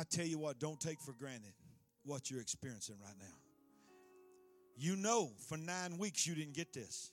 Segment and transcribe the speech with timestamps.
[0.00, 1.52] I tell you what, don't take for granted
[2.04, 3.36] what you're experiencing right now.
[4.74, 7.12] You know, for nine weeks you didn't get this.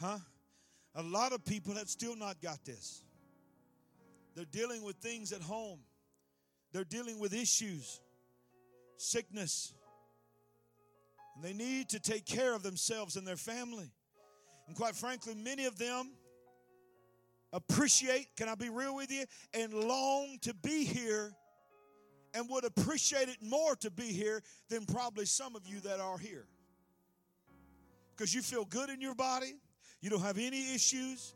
[0.00, 0.18] Huh?
[0.96, 3.04] A lot of people have still not got this.
[4.34, 5.78] They're dealing with things at home,
[6.72, 8.00] they're dealing with issues,
[8.96, 9.72] sickness.
[11.36, 13.92] And they need to take care of themselves and their family.
[14.66, 16.10] And quite frankly, many of them
[17.52, 21.32] appreciate, can I be real with you, and long to be here
[22.34, 26.18] and would appreciate it more to be here than probably some of you that are
[26.18, 26.46] here.
[28.14, 29.54] Because you feel good in your body,
[30.00, 31.34] you don't have any issues,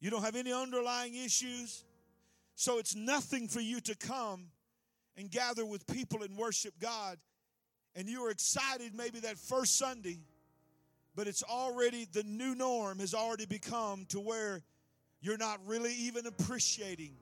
[0.00, 1.84] you don't have any underlying issues.
[2.54, 4.46] So it's nothing for you to come
[5.16, 7.18] and gather with people and worship God.
[7.94, 10.20] And you are excited maybe that first Sunday,
[11.14, 14.62] but it's already the new norm has already become to where
[15.20, 17.14] you're not really even appreciating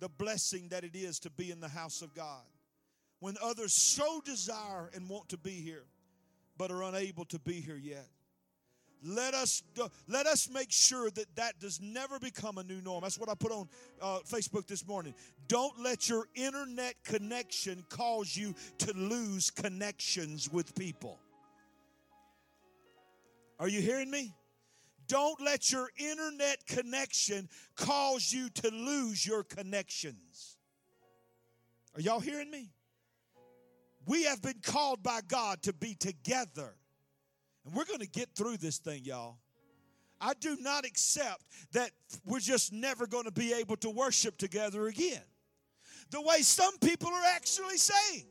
[0.00, 2.42] the blessing that it is to be in the house of God.
[3.20, 5.84] When others so desire and want to be here,
[6.56, 8.06] but are unable to be here yet.
[9.04, 9.62] Let us
[10.08, 13.02] let us make sure that that does never become a new norm.
[13.02, 13.68] That's what I put on
[14.02, 15.14] uh, Facebook this morning.
[15.46, 21.16] Don't let your internet connection cause you to lose connections with people.
[23.60, 24.34] Are you hearing me?
[25.08, 30.58] Don't let your internet connection cause you to lose your connections.
[31.94, 32.70] Are y'all hearing me?
[34.06, 36.74] We have been called by God to be together.
[37.64, 39.38] And we're going to get through this thing, y'all.
[40.20, 41.90] I do not accept that
[42.24, 45.22] we're just never going to be able to worship together again.
[46.10, 48.24] The way some people are actually saying.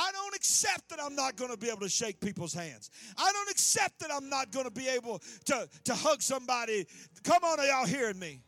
[0.00, 2.90] I don't accept that I'm not going to be able to shake people's hands.
[3.18, 6.86] I don't accept that I'm not going to be able to, to hug somebody.
[7.24, 8.40] Come on, are y'all hearing me?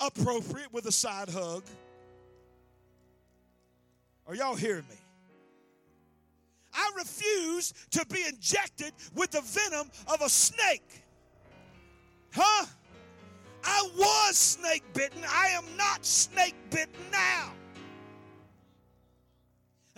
[0.00, 1.62] Appropriate with a side hug.
[4.26, 4.96] Are y'all hearing me?
[6.74, 11.04] I refuse to be injected with the venom of a snake.
[12.34, 12.66] Huh?
[13.64, 15.22] I was snake bitten.
[15.28, 17.52] I am not snake bitten now.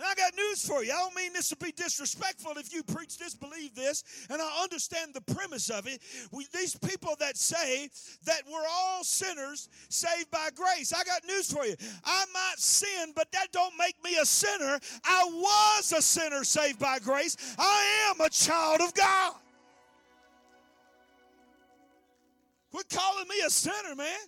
[0.01, 0.91] And I got news for you.
[0.91, 4.63] I don't mean this to be disrespectful if you preach this, believe this, and I
[4.63, 6.01] understand the premise of it.
[6.31, 7.87] We, these people that say
[8.25, 10.91] that we're all sinners saved by grace.
[10.91, 11.75] I got news for you.
[12.03, 14.79] I might sin, but that don't make me a sinner.
[15.05, 17.37] I was a sinner saved by grace.
[17.59, 19.35] I am a child of God.
[22.71, 24.19] Quit calling me a sinner, man.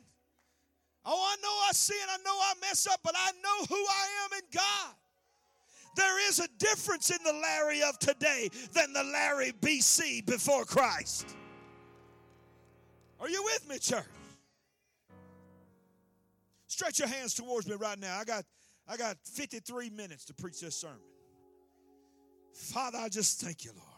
[1.03, 4.07] Oh, I know I sin, I know I mess up, but I know who I
[4.25, 4.95] am in God.
[5.95, 11.35] There is a difference in the Larry of today than the Larry BC before Christ.
[13.19, 14.05] Are you with me, church?
[16.67, 18.17] Stretch your hands towards me right now.
[18.19, 18.43] I got
[18.87, 20.97] I got 53 minutes to preach this sermon.
[22.53, 23.92] Father, I just thank you, Lord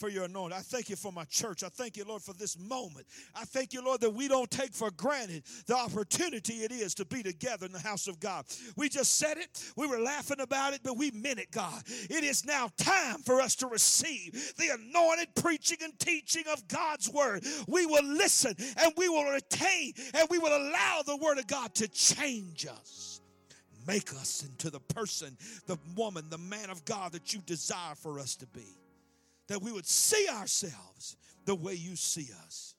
[0.00, 0.56] for your anointing.
[0.56, 1.62] I thank you for my church.
[1.62, 3.06] I thank you, Lord, for this moment.
[3.34, 7.04] I thank you, Lord, that we don't take for granted the opportunity it is to
[7.04, 8.46] be together in the house of God.
[8.76, 11.82] We just said it, we were laughing about it, but we meant it, God.
[11.86, 17.10] It is now time for us to receive the anointed preaching and teaching of God's
[17.10, 17.44] word.
[17.68, 21.74] We will listen and we will retain and we will allow the word of God
[21.74, 23.20] to change us
[23.86, 28.20] make us into the person, the woman, the man of God that you desire for
[28.20, 28.76] us to be
[29.50, 32.76] that we would see ourselves the way you see us.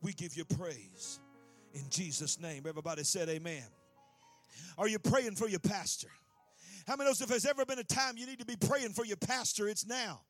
[0.00, 1.20] We give you praise
[1.74, 2.64] in Jesus' name.
[2.66, 3.62] Everybody said, Amen.
[4.78, 6.08] Are you praying for your pastor?
[6.86, 9.04] How many knows if there's ever been a time you need to be praying for
[9.04, 10.22] your pastor, it's now.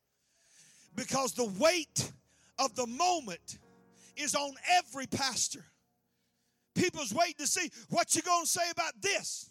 [0.97, 2.11] Because the weight
[2.57, 3.59] of the moment
[4.17, 5.63] is on every pastor.
[6.75, 9.48] People's waiting to see what you're going to say about this.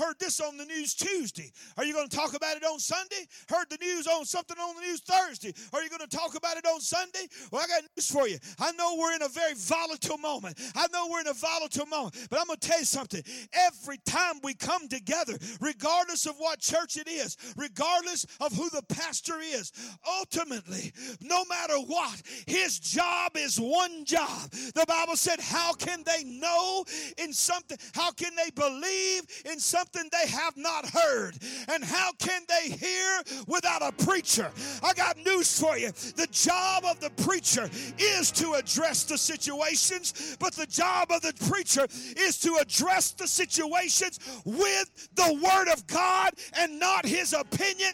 [0.00, 1.52] Heard this on the news Tuesday.
[1.76, 3.26] Are you going to talk about it on Sunday?
[3.50, 5.52] Heard the news on something on the news Thursday.
[5.74, 7.28] Are you going to talk about it on Sunday?
[7.52, 8.38] Well, I got news for you.
[8.58, 10.58] I know we're in a very volatile moment.
[10.74, 13.22] I know we're in a volatile moment, but I'm going to tell you something.
[13.52, 18.82] Every time we come together, regardless of what church it is, regardless of who the
[18.88, 19.70] pastor is,
[20.08, 24.50] ultimately, no matter what, his job is one job.
[24.50, 26.86] The Bible said, How can they know
[27.18, 27.76] in something?
[27.92, 29.89] How can they believe in something?
[29.92, 31.34] Something they have not heard.
[31.68, 34.50] And how can they hear without a preacher?
[34.82, 35.90] I got news for you.
[35.90, 41.34] The job of the preacher is to address the situations, but the job of the
[41.48, 47.92] preacher is to address the situations with the Word of God and not his opinion.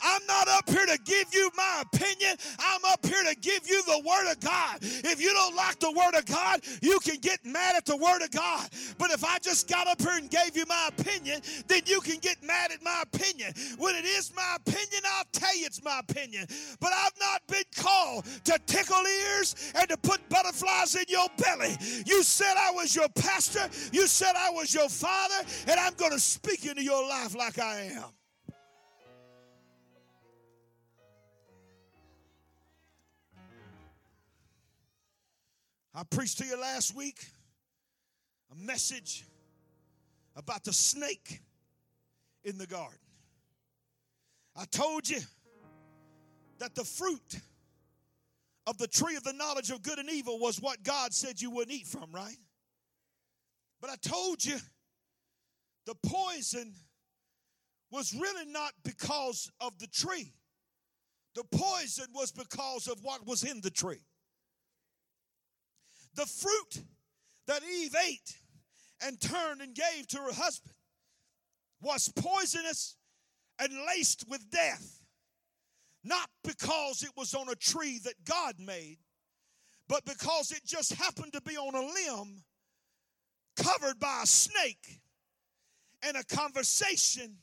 [0.00, 2.36] I'm not up here to give you my opinion.
[2.58, 4.78] I'm up here to give you the Word of God.
[4.80, 8.22] If you don't like the Word of God, you can get mad at the Word
[8.22, 8.68] of God.
[8.98, 12.18] But if I just got up here and gave you my opinion, then you can
[12.18, 13.52] get mad at my opinion.
[13.78, 16.46] When it is my opinion, I'll tell you it's my opinion.
[16.80, 21.76] But I've not been called to tickle ears and to put butterflies in your belly.
[22.06, 26.12] You said I was your pastor, you said I was your father, and I'm going
[26.12, 28.17] to speak into your life like I am.
[35.98, 37.26] I preached to you last week
[38.52, 39.24] a message
[40.36, 41.40] about the snake
[42.44, 43.00] in the garden.
[44.54, 45.18] I told you
[46.60, 47.40] that the fruit
[48.68, 51.50] of the tree of the knowledge of good and evil was what God said you
[51.50, 52.38] wouldn't eat from, right?
[53.80, 54.56] But I told you
[55.84, 56.74] the poison
[57.90, 60.32] was really not because of the tree.
[61.34, 64.04] The poison was because of what was in the tree.
[66.18, 66.82] The fruit
[67.46, 68.38] that Eve ate
[69.06, 70.74] and turned and gave to her husband
[71.80, 72.96] was poisonous
[73.60, 75.00] and laced with death.
[76.02, 78.98] Not because it was on a tree that God made,
[79.86, 82.42] but because it just happened to be on a limb
[83.56, 84.98] covered by a snake
[86.02, 87.36] and a conversation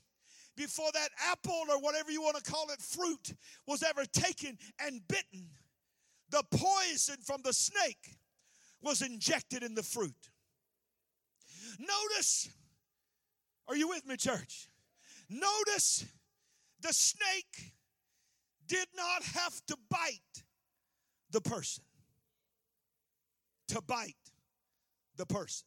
[0.57, 3.38] before that apple or whatever you want to call it fruit
[3.68, 5.48] was ever taken and bitten.
[6.30, 8.18] The poison from the snake
[8.86, 10.30] was injected in the fruit.
[11.80, 12.48] Notice,
[13.68, 14.70] are you with me, church?
[15.28, 16.06] Notice
[16.82, 17.74] the snake
[18.68, 20.44] did not have to bite
[21.32, 21.84] the person.
[23.70, 24.14] To bite
[25.18, 25.66] the person.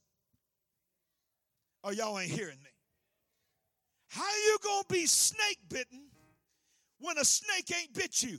[1.82, 2.70] Oh, y'all ain't hearing me.
[4.08, 6.04] How you gonna be snake bitten
[7.00, 8.38] when a snake ain't bit you?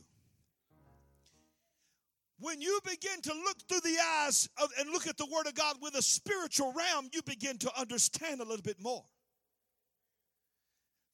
[2.39, 5.55] When you begin to look through the eyes of, and look at the Word of
[5.55, 9.03] God with a spiritual realm, you begin to understand a little bit more.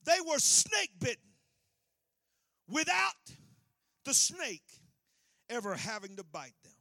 [0.05, 1.31] They were snake bitten
[2.69, 3.13] without
[4.05, 4.63] the snake
[5.49, 6.73] ever having to bite them.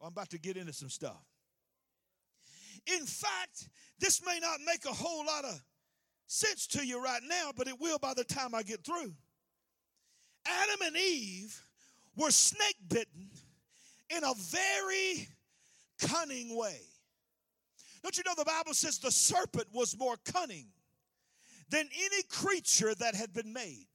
[0.00, 1.24] Oh, I'm about to get into some stuff.
[2.86, 3.68] In fact,
[3.98, 5.60] this may not make a whole lot of
[6.26, 9.14] sense to you right now, but it will by the time I get through.
[10.46, 11.62] Adam and Eve
[12.16, 13.30] were snake bitten
[14.10, 15.28] in a very
[16.00, 16.80] cunning way.
[18.02, 20.68] Don't you know the Bible says the serpent was more cunning
[21.68, 23.86] than any creature that had been made?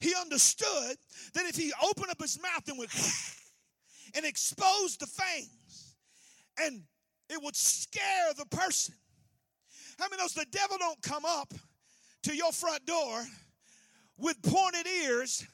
[0.00, 0.96] He understood
[1.34, 2.90] that if he opened up his mouth and went
[4.14, 5.94] and exposed the fangs,
[6.58, 6.82] and
[7.30, 8.94] it would scare the person.
[9.98, 11.54] How many knows the devil don't come up
[12.24, 13.24] to your front door
[14.18, 15.46] with pointed ears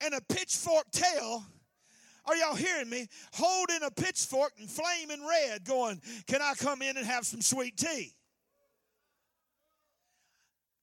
[0.00, 1.44] and a pitchfork tail.
[2.26, 3.06] Are y'all hearing me?
[3.34, 7.76] Holding a pitchfork and flaming red, going, Can I come in and have some sweet
[7.76, 8.14] tea?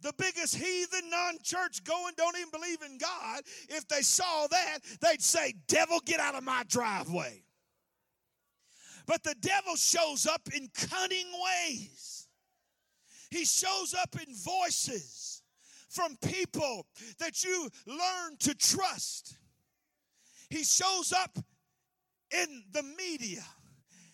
[0.01, 3.41] The biggest heathen, non church going, don't even believe in God.
[3.69, 7.43] If they saw that, they'd say, Devil, get out of my driveway.
[9.05, 11.27] But the devil shows up in cunning
[11.67, 12.27] ways,
[13.29, 15.40] he shows up in voices
[15.91, 16.87] from people
[17.19, 19.37] that you learn to trust.
[20.49, 21.37] He shows up
[22.31, 23.43] in the media.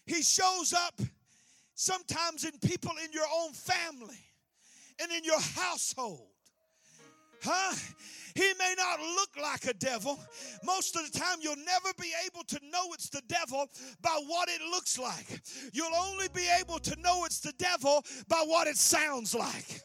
[0.05, 0.99] He shows up
[1.75, 4.23] sometimes in people in your own family
[5.01, 6.29] and in your household.
[7.43, 7.75] Huh?
[8.33, 10.19] He may not look like a devil.
[10.63, 13.67] Most of the time, you'll never be able to know it's the devil
[14.01, 15.41] by what it looks like.
[15.73, 19.81] You'll only be able to know it's the devil by what it sounds like.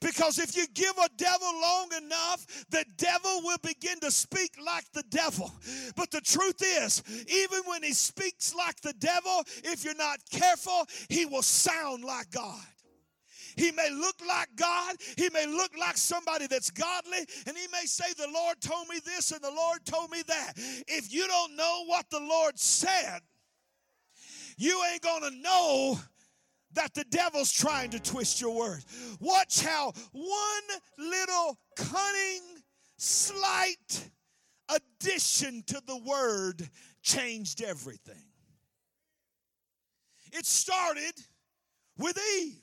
[0.00, 4.84] Because if you give a devil long enough, the devil will begin to speak like
[4.92, 5.52] the devil.
[5.96, 10.86] But the truth is, even when he speaks like the devil, if you're not careful,
[11.08, 12.64] he will sound like God.
[13.56, 14.96] He may look like God.
[15.16, 17.26] He may look like somebody that's godly.
[17.46, 20.52] And he may say, The Lord told me this and the Lord told me that.
[20.86, 23.20] If you don't know what the Lord said,
[24.56, 25.98] you ain't going to know
[26.72, 28.86] that the devil's trying to twist your words.
[29.20, 32.42] Watch how one little cunning,
[32.96, 34.10] slight
[34.68, 36.68] addition to the word
[37.02, 38.22] changed everything.
[40.32, 41.14] It started
[41.96, 42.60] with Eve.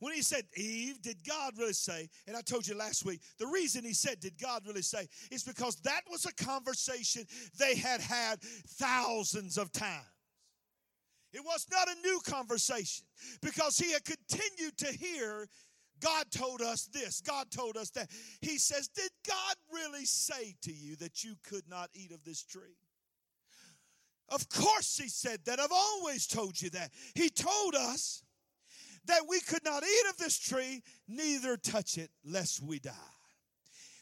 [0.00, 2.08] When he said, Eve, did God really say?
[2.26, 5.06] And I told you last week, the reason he said, Did God really say?
[5.30, 7.26] is because that was a conversation
[7.58, 10.06] they had had thousands of times.
[11.32, 13.06] It was not a new conversation
[13.40, 15.46] because he had continued to hear
[16.00, 18.10] God told us this, God told us that.
[18.40, 22.42] He says, Did God really say to you that you could not eat of this
[22.42, 22.78] tree?
[24.28, 25.60] Of course, he said that.
[25.60, 26.90] I've always told you that.
[27.14, 28.22] He told us
[29.06, 32.92] that we could not eat of this tree, neither touch it, lest we die.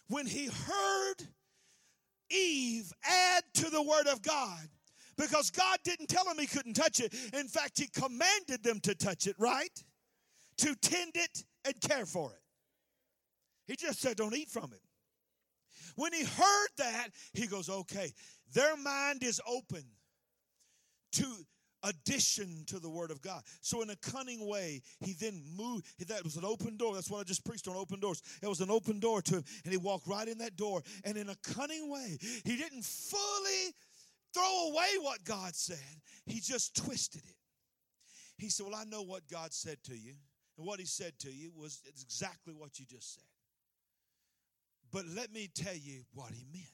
[0.08, 1.28] When he heard
[2.30, 4.68] Eve add to the word of God,
[5.18, 7.12] because God didn't tell him he couldn't touch it.
[7.34, 9.84] In fact, he commanded them to touch it, right?
[10.58, 12.40] To tend it and care for it.
[13.66, 14.80] He just said, don't eat from it.
[15.96, 18.12] When he heard that, he goes, okay,
[18.54, 19.84] their mind is open
[21.12, 21.24] to
[21.82, 23.42] addition to the word of God.
[23.60, 25.86] So in a cunning way, he then moved.
[26.08, 26.94] That was an open door.
[26.94, 28.22] That's what I just preached on open doors.
[28.42, 30.82] It was an open door to him, and he walked right in that door.
[31.04, 33.74] And in a cunning way, he didn't fully
[34.34, 35.78] throw away what God said.
[36.26, 37.36] He just twisted it.
[38.36, 40.14] He said, Well, I know what God said to you.
[40.56, 43.24] And what he said to you was exactly what you just said.
[44.92, 46.66] But let me tell you what he meant.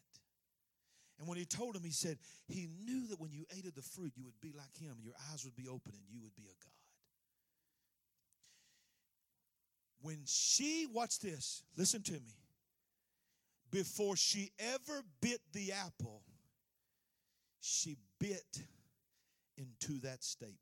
[1.18, 2.18] And when he told him, he said,
[2.48, 5.04] he knew that when you ate of the fruit, you would be like him, and
[5.04, 6.72] your eyes would be open, and you would be a God.
[10.00, 12.36] When she, watch this, listen to me,
[13.70, 16.22] before she ever bit the apple,
[17.64, 18.62] she bit
[19.56, 20.58] into that statement.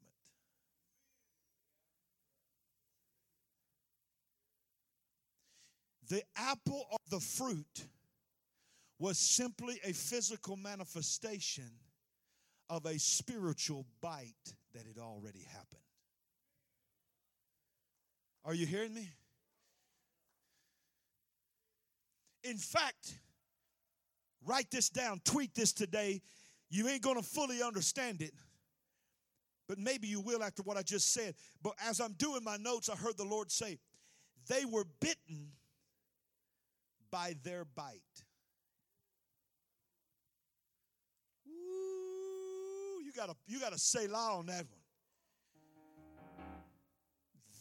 [6.09, 7.87] The apple of the fruit
[8.99, 11.71] was simply a physical manifestation
[12.71, 15.81] of a spiritual bite that had already happened.
[18.45, 19.09] Are you hearing me?
[22.45, 23.19] In fact,
[24.45, 26.23] write this down, tweet this today.
[26.73, 28.33] You ain't going to fully understand it,
[29.69, 31.35] but maybe you will after what I just said.
[31.63, 33.79] But as I'm doing my notes, I heard the Lord say,
[34.49, 35.53] They were bitten
[37.11, 38.01] by their bite.
[41.47, 44.81] Ooh, you gotta you gotta say loud on that one.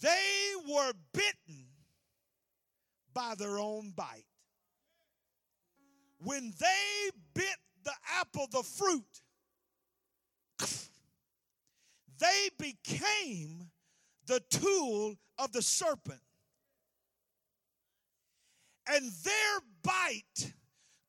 [0.02, 1.66] They were bitten
[3.14, 4.24] by their own bite.
[6.24, 9.22] When they bit the apple, the fruit,
[12.20, 13.72] they became
[14.28, 16.22] the tool of the serpent.
[18.88, 20.54] And their bite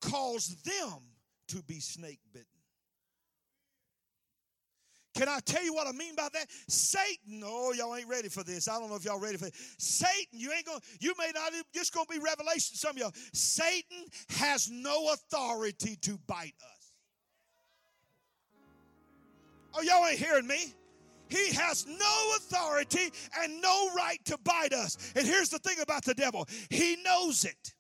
[0.01, 1.01] caused them
[1.49, 2.52] to be snake bitten.
[5.15, 6.47] Can I tell you what I mean by that?
[6.69, 8.67] Satan, oh, y'all ain't ready for this.
[8.67, 9.55] I don't know if y'all ready for it.
[9.77, 12.93] Satan, you ain't going to, you may not, just going to be revelation, to some
[12.93, 13.13] of y'all.
[13.33, 16.83] Satan has no authority to bite us.
[19.75, 20.75] Oh, y'all ain't hearing me?
[21.29, 25.13] He has no authority and no right to bite us.
[25.17, 27.75] And here's the thing about the devil he knows it.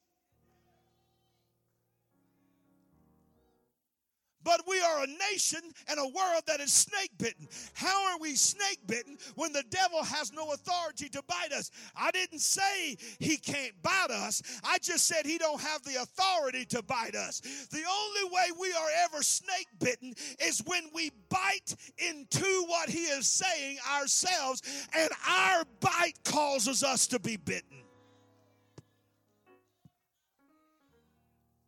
[4.44, 7.48] But we are a nation and a world that is snake bitten.
[7.74, 11.70] How are we snake bitten when the devil has no authority to bite us?
[11.96, 14.42] I didn't say he can't bite us.
[14.64, 17.40] I just said he don't have the authority to bite us.
[17.70, 23.04] The only way we are ever snake bitten is when we bite into what he
[23.04, 24.62] is saying ourselves
[24.94, 27.78] and our bite causes us to be bitten.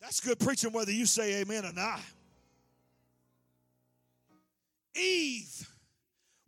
[0.00, 2.00] That's good preaching whether you say amen or not.
[4.96, 5.68] Eve,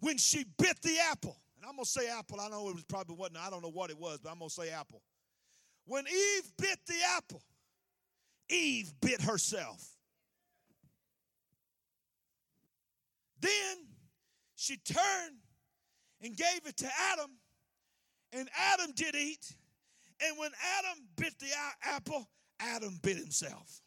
[0.00, 2.84] when she bit the apple, and I'm going to say apple, I know it was
[2.84, 5.02] probably wasn't, I don't know what it was, but I'm going to say apple.
[5.84, 7.42] When Eve bit the apple,
[8.48, 9.84] Eve bit herself.
[13.40, 13.86] Then
[14.54, 15.36] she turned
[16.22, 17.30] and gave it to Adam,
[18.32, 19.52] and Adam did eat.
[20.26, 21.48] And when Adam bit the
[21.82, 23.82] apple, Adam bit himself.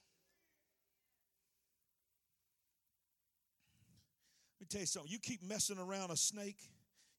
[4.70, 5.12] Tell you something.
[5.12, 6.58] You keep messing around a snake,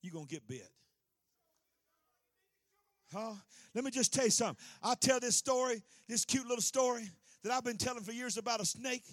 [0.03, 0.69] you're going to get bit.
[3.13, 3.33] Huh?
[3.75, 4.57] Let me just tell you something.
[4.83, 7.09] I'll tell this story, this cute little story
[7.43, 9.05] that I've been telling for years about a snake.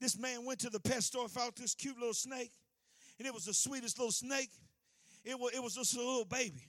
[0.00, 2.50] This man went to the pet store, found this cute little snake,
[3.18, 4.50] and it was the sweetest little snake.
[5.24, 6.66] It was, it was just a little baby.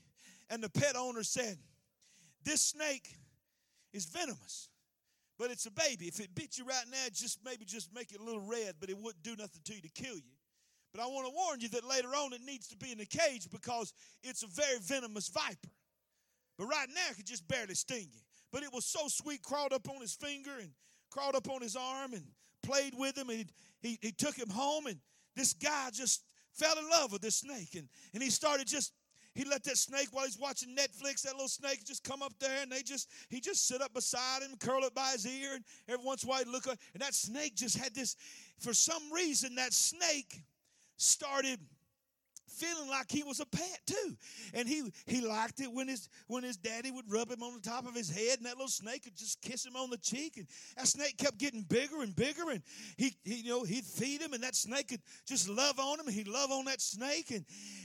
[0.50, 1.58] And the pet owner said,
[2.44, 3.16] This snake
[3.92, 4.68] is venomous,
[5.38, 6.06] but it's a baby.
[6.06, 8.90] If it bit you right now, just maybe just make it a little red, but
[8.90, 10.33] it wouldn't do nothing to you to kill you.
[10.94, 13.06] But I want to warn you that later on it needs to be in the
[13.06, 15.72] cage because it's a very venomous viper.
[16.56, 18.20] But right now it could just barely sting you.
[18.52, 20.70] But it was so sweet, crawled up on his finger and
[21.10, 22.24] crawled up on his arm and
[22.62, 23.28] played with him.
[23.28, 23.46] And he,
[23.88, 24.86] he, he took him home.
[24.86, 25.00] And
[25.34, 26.22] this guy just
[26.52, 27.74] fell in love with this snake.
[27.74, 28.92] And, and he started just,
[29.34, 32.62] he let that snake while he's watching Netflix, that little snake just come up there
[32.62, 35.64] and they just he just sit up beside him, curl it by his ear, and
[35.88, 38.14] every once in a while he'd look up, and that snake just had this,
[38.60, 40.44] for some reason, that snake
[40.96, 41.60] started
[42.54, 44.16] feeling like he was a pet too.
[44.52, 47.60] And he he liked it when his when his daddy would rub him on the
[47.60, 50.36] top of his head and that little snake would just kiss him on the cheek.
[50.36, 50.46] And
[50.76, 52.50] that snake kept getting bigger and bigger.
[52.50, 52.62] And
[52.96, 56.06] he, he you know, he'd feed him and that snake could just love on him.
[56.06, 57.30] And he'd love on that snake.
[57.30, 57.44] And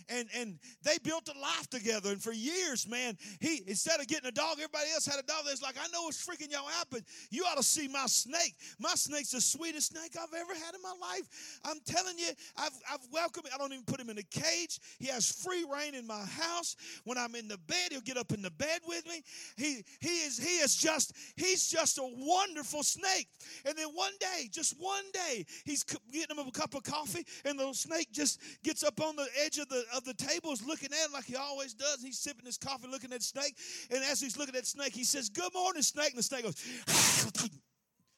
[0.09, 2.11] and and they built a life together.
[2.11, 5.43] And for years, man, he instead of getting a dog, everybody else had a dog.
[5.45, 8.55] That's like, I know it's freaking y'all out, but you ought to see my snake.
[8.79, 11.59] My snake's the sweetest snake I've ever had in my life.
[11.65, 14.58] I'm telling you, I've I've welcomed I don't even put him in a cage.
[14.99, 16.75] He has free rein in my house.
[17.03, 19.21] When I'm in the bed, he'll get up in the bed with me.
[19.57, 23.27] He he is he is just he's just a wonderful snake.
[23.65, 27.59] And then one day, just one day, he's getting him a cup of coffee, and
[27.59, 30.89] the snake just gets up on the edge of the of the table, is looking
[30.91, 32.01] at him like he always does.
[32.01, 33.55] He's sipping his coffee, looking at snake,
[33.91, 36.43] and as he's looking at the snake, he says, "Good morning, snake." And the snake
[36.43, 36.55] goes,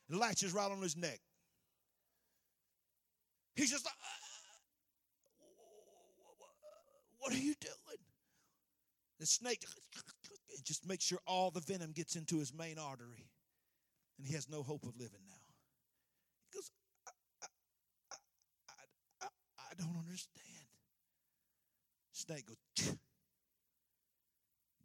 [0.09, 1.19] and latches right on his neck.
[3.55, 3.93] He's just like.
[7.21, 8.01] What are you doing?
[9.19, 9.63] The snake
[10.65, 13.29] just makes sure all the venom gets into his main artery,
[14.17, 15.45] and he has no hope of living now.
[16.49, 16.71] He goes,
[17.07, 17.45] I,
[18.81, 18.87] I,
[19.21, 19.27] I,
[19.59, 20.65] I don't understand.
[22.11, 22.57] Snake goes,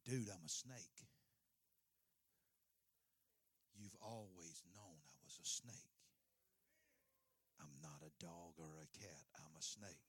[0.05, 1.09] dude, I'm a snake.
[3.81, 5.97] You've always known I was a snake.
[7.61, 9.25] I'm not a dog or a cat.
[9.39, 10.05] I'm a snake.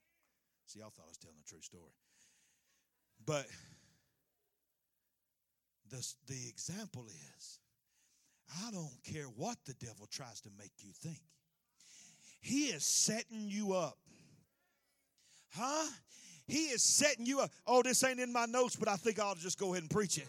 [0.65, 1.95] See, I thought I was telling a true story.
[3.25, 3.45] But
[5.89, 7.05] the, the example
[7.37, 7.59] is
[8.65, 11.21] I don't care what the devil tries to make you think.
[12.39, 13.97] He is setting you up.
[15.53, 15.87] Huh?
[16.47, 17.51] He is setting you up.
[17.65, 20.17] Oh, this ain't in my notes, but I think I'll just go ahead and preach
[20.17, 20.27] it.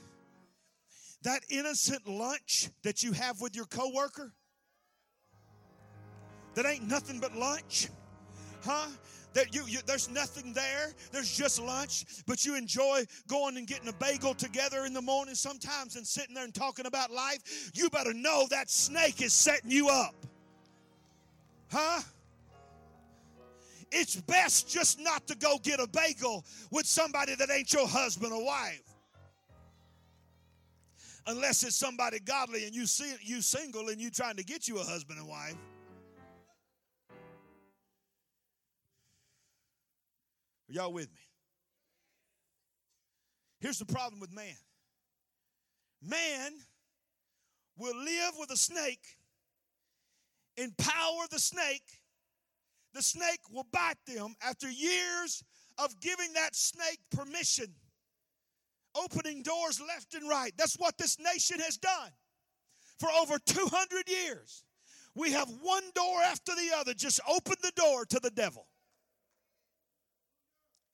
[1.23, 4.33] That innocent lunch that you have with your coworker,
[6.55, 7.89] that ain't nothing but lunch.
[8.65, 8.89] Huh?
[9.35, 10.93] that you, you, there's nothing there.
[11.13, 12.05] There's just lunch.
[12.27, 16.35] But you enjoy going and getting a bagel together in the morning sometimes and sitting
[16.35, 17.71] there and talking about life.
[17.75, 20.15] You better know that snake is setting you up.
[21.71, 22.01] Huh?
[23.91, 28.33] It's best just not to go get a bagel with somebody that ain't your husband
[28.33, 28.83] or wife.
[31.27, 34.79] Unless it's somebody godly and you see you single and you trying to get you
[34.79, 35.57] a husband and wife
[40.69, 41.21] Are y'all with me?
[43.61, 44.57] Here's the problem with man
[46.03, 46.53] man
[47.77, 49.05] will live with a snake,
[50.57, 51.83] empower the snake.
[52.95, 55.45] The snake will bite them after years
[55.77, 57.67] of giving that snake permission,
[58.97, 60.53] opening doors left and right.
[60.57, 62.11] That's what this nation has done
[62.99, 64.65] for over 200 years.
[65.15, 68.68] We have one door after the other just opened the door to the devil.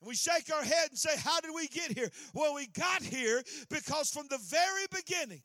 [0.01, 2.09] We shake our head and say, How did we get here?
[2.33, 5.41] Well, we got here because from the very beginning,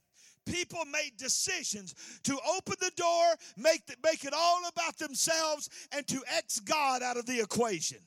[0.47, 3.25] people made decisions to open the door,
[3.57, 7.99] make, the, make it all about themselves, and to X God out of the equation.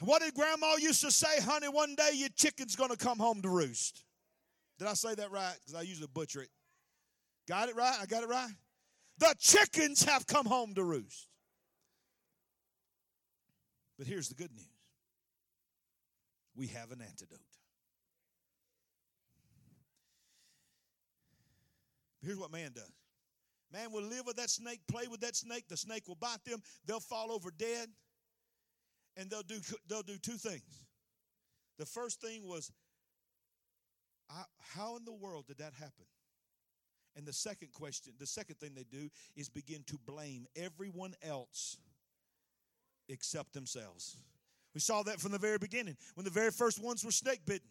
[0.00, 1.68] What did grandma used to say, honey?
[1.68, 4.04] One day your chicken's to come home to roost.
[4.78, 5.54] Did I say that right?
[5.60, 6.48] Because I usually butcher it.
[7.46, 7.96] Got it right?
[8.00, 8.50] I got it right?
[9.18, 11.28] The chickens have come home to roost.
[13.98, 14.71] But here's the good news
[16.54, 17.38] we have an antidote.
[22.22, 22.92] Here's what man does
[23.72, 26.62] man will live with that snake, play with that snake, the snake will bite them,
[26.86, 27.88] they'll fall over dead,
[29.16, 30.84] and they'll do, they'll do two things.
[31.78, 32.70] The first thing was,
[34.58, 36.04] how in the world did that happen?
[37.16, 41.76] And the second question, the second thing they do is begin to blame everyone else
[43.08, 44.16] except themselves.
[44.74, 47.68] We saw that from the very beginning when the very first ones were snake bitten.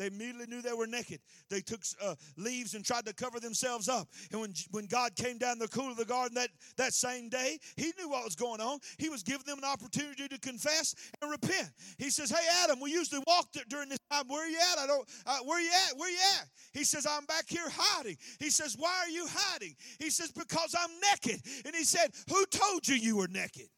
[0.00, 1.20] They immediately knew they were naked.
[1.50, 4.08] They took uh, leaves and tried to cover themselves up.
[4.32, 6.48] And when, when God came down the cool of the garden that,
[6.78, 8.78] that same day, He knew what was going on.
[8.96, 11.68] He was giving them an opportunity to confess and repent.
[11.98, 14.24] He says, Hey, Adam, we usually walk during this time.
[14.26, 14.78] Where are you at?
[14.78, 15.98] I don't, uh, where are you at?
[15.98, 16.48] Where are you at?
[16.72, 18.16] He says, I'm back here hiding.
[18.38, 19.76] He says, Why are you hiding?
[19.98, 21.42] He says, Because I'm naked.
[21.66, 23.68] And he said, Who told you you were naked?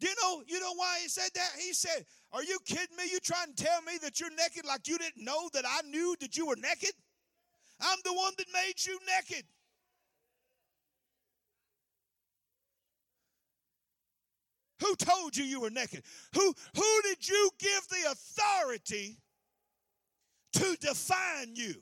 [0.00, 1.50] Do you know, you know why he said that?
[1.58, 3.04] He said, Are you kidding me?
[3.12, 6.16] You trying to tell me that you're naked like you didn't know that I knew
[6.20, 6.92] that you were naked?
[7.80, 9.44] I'm the one that made you naked.
[14.80, 16.02] Who told you you were naked?
[16.34, 19.18] Who, who did you give the authority
[20.54, 21.74] to define you?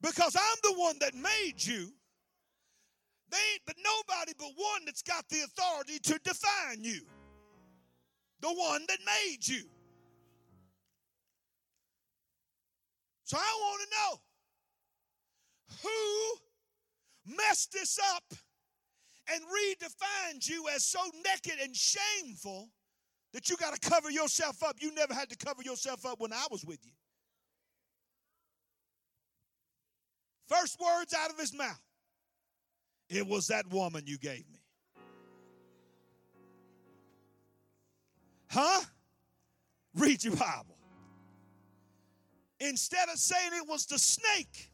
[0.00, 1.92] Because I'm the one that made you.
[3.30, 7.00] They ain't but nobody but one that's got the authority to define you.
[8.40, 9.64] The one that made you.
[13.24, 14.20] So I want to know
[15.82, 18.24] who messed this up
[19.30, 22.70] and redefined you as so naked and shameful
[23.34, 24.76] that you got to cover yourself up.
[24.80, 26.92] You never had to cover yourself up when I was with you.
[30.48, 31.80] First words out of his mouth
[33.08, 34.60] it was that woman you gave me.
[38.50, 38.80] Huh?
[39.94, 40.76] Read your Bible.
[42.60, 44.70] Instead of saying it was the snake,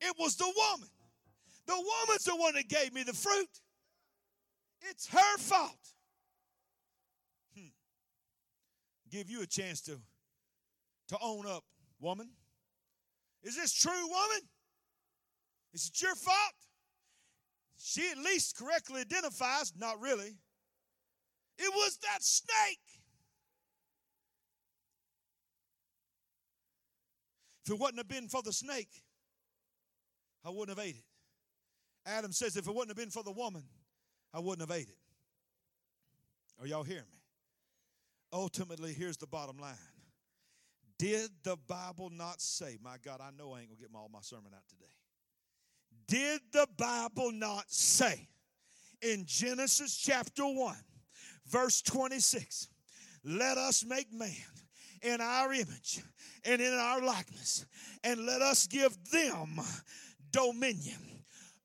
[0.00, 0.88] it was the woman.
[1.66, 3.48] The woman's the one that gave me the fruit.
[4.90, 5.88] It's her fault.
[7.56, 7.68] Hmm.
[9.10, 9.98] Give you a chance to,
[11.08, 11.64] to own up,
[12.00, 12.28] woman.
[13.46, 14.40] Is this true, woman?
[15.72, 16.36] Is it your fault?
[17.78, 20.36] She at least correctly identifies, not really.
[21.56, 22.80] It was that snake.
[27.64, 28.90] If it wouldn't have been for the snake,
[30.44, 31.04] I wouldn't have ate it.
[32.04, 33.62] Adam says, if it wouldn't have been for the woman,
[34.34, 34.98] I wouldn't have ate it.
[36.60, 37.20] Are y'all hearing me?
[38.32, 39.74] Ultimately, here's the bottom line.
[40.98, 44.22] Did the Bible not say, my God, I know I ain't gonna get all my
[44.22, 44.84] sermon out today.
[46.08, 48.28] Did the Bible not say
[49.02, 50.76] in Genesis chapter 1,
[51.48, 52.68] verse 26,
[53.24, 54.30] let us make man
[55.02, 56.02] in our image
[56.44, 57.66] and in our likeness,
[58.04, 59.60] and let us give them
[60.30, 60.98] dominion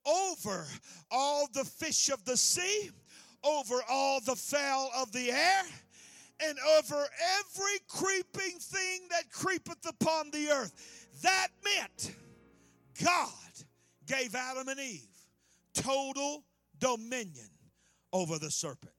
[0.06, 0.66] over
[1.10, 2.90] all the fish of the sea,
[3.44, 5.64] over all the fowl of the air,
[6.44, 6.96] and over
[7.40, 11.08] every creeping thing that creepeth upon the earth.
[11.22, 12.16] That meant
[13.04, 13.30] God
[14.08, 15.08] gave Adam and Eve
[15.74, 16.44] total
[16.80, 17.50] dominion
[18.14, 18.94] over the serpent.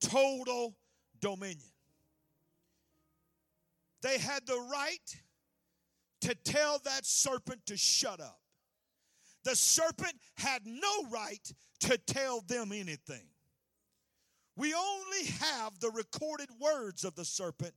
[0.00, 0.74] Total
[1.20, 1.58] dominion.
[4.02, 5.16] They had the right
[6.20, 8.38] to tell that serpent to shut up.
[9.44, 13.26] The serpent had no right to tell them anything.
[14.58, 17.74] We only have the recorded words of the serpent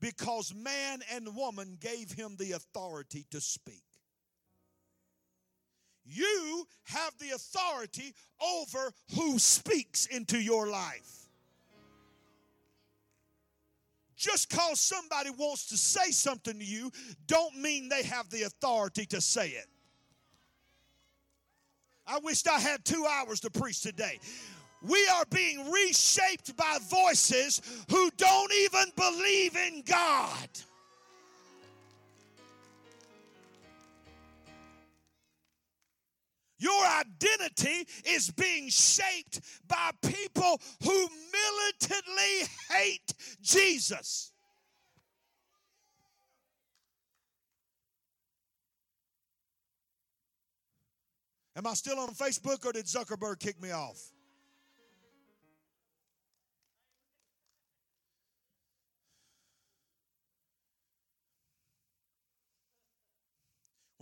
[0.00, 3.84] because man and woman gave him the authority to speak.
[6.04, 11.28] You have the authority over who speaks into your life.
[14.16, 16.90] Just because somebody wants to say something to you,
[17.28, 19.66] don't mean they have the authority to say it.
[22.06, 24.18] I wished I had two hours to preach today
[24.86, 30.48] we are being reshaped by voices who don't even believe in God.
[36.58, 44.32] Your identity is being shaped by people who militantly hate Jesus.
[51.56, 54.13] Am I still on Facebook or did Zuckerberg kick me off?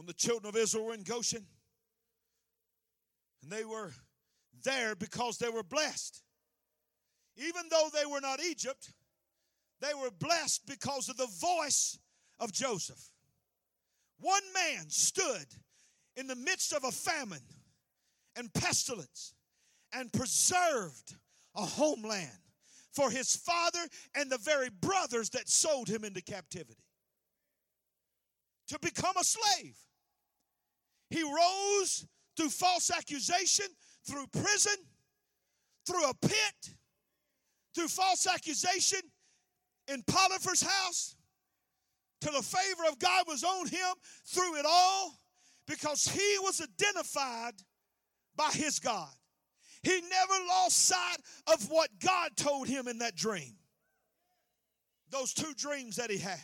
[0.03, 1.47] When the children of Israel were in Goshen.
[3.41, 3.93] And they were
[4.65, 6.25] there because they were blessed.
[7.37, 8.91] Even though they were not Egypt,
[9.81, 12.01] they were blessed because of the voice
[12.41, 13.01] of Joseph.
[14.19, 15.47] One man stood
[16.17, 17.47] in the midst of a famine
[18.35, 19.35] and pestilence
[19.93, 21.15] and preserved
[21.55, 22.29] a homeland
[22.93, 23.87] for his father
[24.17, 26.83] and the very brothers that sold him into captivity
[28.67, 29.77] to become a slave.
[31.13, 32.07] He rose
[32.39, 33.67] through false accusation,
[34.09, 34.77] through prison,
[35.87, 36.75] through a pit,
[37.75, 39.01] through false accusation
[39.89, 41.17] in Potiphar's house,
[42.23, 43.95] till the favor of God was on him
[44.27, 45.19] through it all
[45.67, 47.55] because he was identified
[48.35, 49.13] by his God.
[49.83, 51.19] He never lost sight
[51.53, 53.57] of what God told him in that dream.
[55.11, 56.41] Those two dreams that he had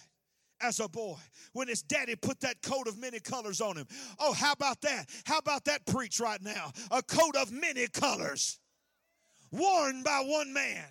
[0.61, 1.17] as a boy
[1.53, 3.87] when his daddy put that coat of many colors on him.
[4.19, 5.09] Oh, how about that?
[5.25, 6.73] How about that preach right now?
[6.91, 8.59] A coat of many colors
[9.51, 10.85] worn by one man.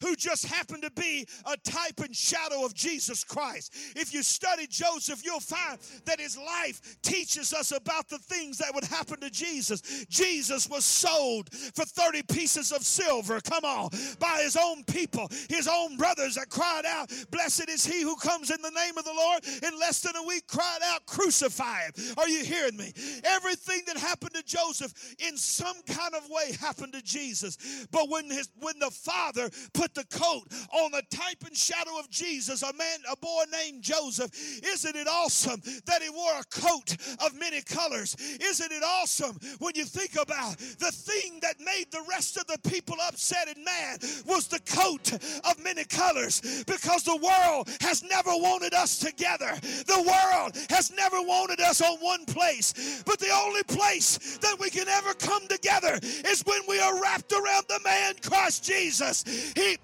[0.00, 3.74] Who just happened to be a type and shadow of Jesus Christ.
[3.96, 8.74] If you study Joseph, you'll find that his life teaches us about the things that
[8.74, 10.06] would happen to Jesus.
[10.08, 15.68] Jesus was sold for 30 pieces of silver, come on, by his own people, his
[15.68, 19.12] own brothers that cried out, Blessed is he who comes in the name of the
[19.14, 19.44] Lord.
[19.62, 21.92] In less than a week, cried out, Crucify him.
[22.16, 22.92] Are you hearing me?
[23.24, 27.86] Everything that happened to Joseph in some kind of way happened to Jesus.
[27.90, 32.10] But when his when the father put the coat on the type and shadow of
[32.10, 34.30] Jesus, a man, a boy named Joseph,
[34.64, 38.16] isn't it awesome that he wore a coat of many colors?
[38.40, 42.58] Isn't it awesome when you think about the thing that made the rest of the
[42.68, 48.30] people upset and mad was the coat of many colors because the world has never
[48.30, 49.56] wanted us together.
[49.62, 53.02] The world has never wanted us on one place.
[53.04, 57.32] But the only place that we can ever come together is when we are wrapped
[57.32, 59.24] around the man Christ Jesus.
[59.56, 59.77] He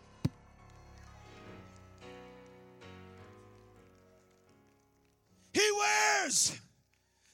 [5.54, 6.60] He wears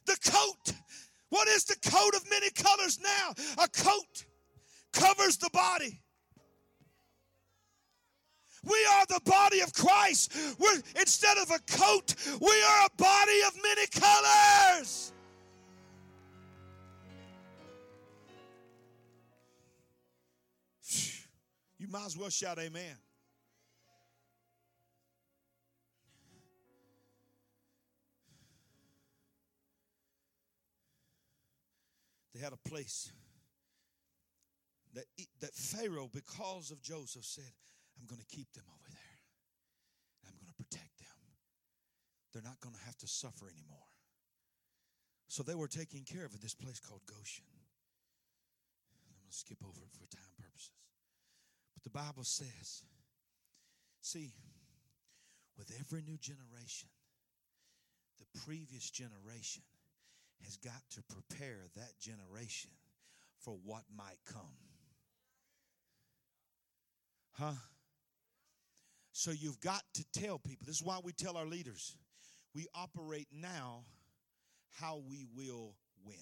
[0.05, 0.75] the coat.
[1.31, 3.35] What is the coat of many colors now?
[3.63, 4.27] A coat
[4.93, 6.01] covers the body.
[8.63, 10.37] We are the body of Christ.
[10.59, 15.13] We're, instead of a coat, we are a body of many colors.
[21.79, 22.97] You might as well shout amen.
[32.35, 33.11] They had a place
[34.95, 35.05] that,
[35.41, 37.53] that Pharaoh, because of Joseph, said,
[37.99, 39.19] I'm going to keep them over there.
[40.27, 41.19] I'm going to protect them.
[42.33, 43.91] They're not going to have to suffer anymore.
[45.29, 47.47] So they were taking care of this place called Goshen.
[49.07, 50.75] I'm going to skip over it for time purposes.
[51.75, 52.83] But the Bible says,
[54.01, 54.33] see,
[55.57, 56.89] with every new generation,
[58.19, 59.63] the previous generation
[60.45, 62.71] has got to prepare that generation
[63.39, 64.57] for what might come.
[67.33, 67.53] Huh?
[69.13, 70.67] So you've got to tell people.
[70.67, 71.97] This is why we tell our leaders
[72.55, 73.85] we operate now
[74.81, 75.75] how we will
[76.05, 76.17] win.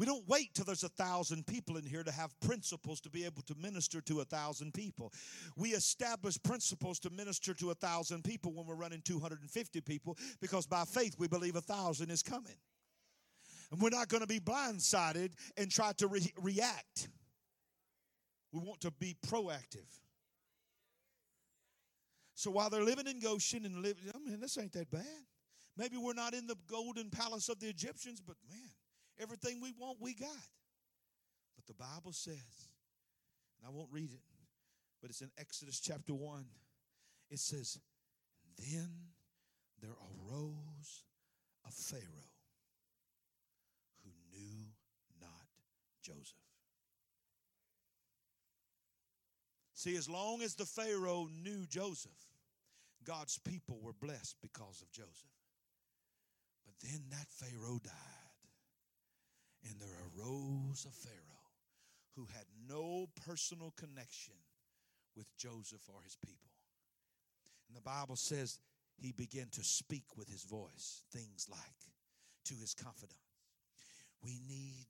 [0.00, 3.26] We don't wait till there's a thousand people in here to have principles to be
[3.26, 5.12] able to minister to a thousand people.
[5.56, 10.64] We establish principles to minister to a thousand people when we're running 250 people because
[10.64, 12.56] by faith we believe a thousand is coming.
[13.70, 17.10] And we're not going to be blindsided and try to re- react.
[18.52, 19.84] We want to be proactive.
[22.36, 25.26] So while they're living in Goshen and living, I mean, this ain't that bad.
[25.76, 28.70] Maybe we're not in the golden palace of the Egyptians, but man,
[29.20, 30.28] everything we want, we got.
[31.56, 32.68] But the Bible says,
[33.58, 34.22] and I won't read it,
[35.00, 36.44] but it's in Exodus chapter 1.
[37.30, 37.78] It says,
[38.58, 38.88] Then
[39.80, 41.04] there arose
[41.66, 42.30] a Pharaoh
[44.02, 44.66] who knew
[45.20, 45.46] not
[46.02, 46.34] Joseph.
[49.74, 52.12] See, as long as the Pharaoh knew Joseph,
[53.04, 55.30] God's people were blessed because of Joseph.
[56.66, 58.19] But then that Pharaoh died,
[59.64, 61.16] and there arose a Pharaoh
[62.16, 64.34] who had no personal connection
[65.16, 66.50] with Joseph or his people.
[67.68, 68.58] And the Bible says
[68.96, 71.60] he began to speak with his voice things like
[72.46, 73.16] to his confidants,
[74.22, 74.86] We need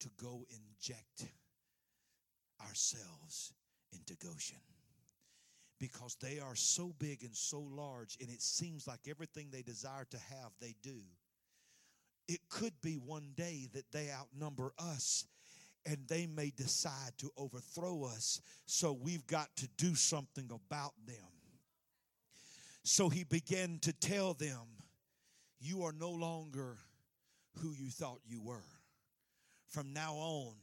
[0.00, 1.32] to go inject
[2.60, 3.52] ourselves
[3.92, 4.58] into Goshen
[5.80, 10.06] because they are so big and so large, and it seems like everything they desire
[10.10, 11.02] to have, they do.
[12.28, 15.24] It could be one day that they outnumber us
[15.86, 21.16] and they may decide to overthrow us, so we've got to do something about them.
[22.82, 24.66] So he began to tell them,
[25.58, 26.76] You are no longer
[27.60, 28.64] who you thought you were.
[29.68, 30.54] From now on,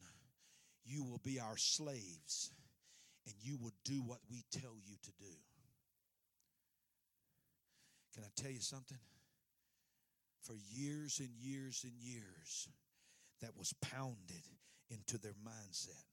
[0.86, 2.51] you will be our slaves
[3.25, 5.34] and you will do what we tell you to do.
[8.13, 8.97] Can I tell you something?
[10.45, 12.69] For years and years and years,
[13.41, 14.45] that was pounded
[14.91, 16.03] into their mindset.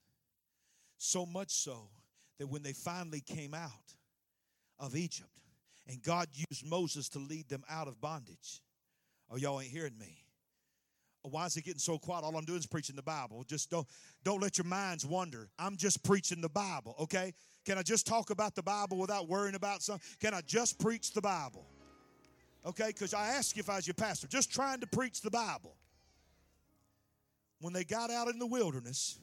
[0.96, 1.90] So much so
[2.38, 3.94] that when they finally came out
[4.78, 5.28] of Egypt
[5.86, 8.62] and God used Moses to lead them out of bondage,
[9.30, 10.24] oh, y'all ain't hearing me.
[11.24, 12.24] Oh, why is it getting so quiet?
[12.24, 13.44] All I'm doing is preaching the Bible.
[13.46, 13.86] Just don't
[14.24, 15.50] don't let your minds wander.
[15.58, 17.34] I'm just preaching the Bible, okay?
[17.66, 20.04] Can I just talk about the Bible without worrying about something?
[20.20, 21.66] Can I just preach the Bible?
[22.64, 25.30] Okay, because I asked you if I was your pastor, just trying to preach the
[25.30, 25.76] Bible.
[27.60, 29.18] When they got out in the wilderness,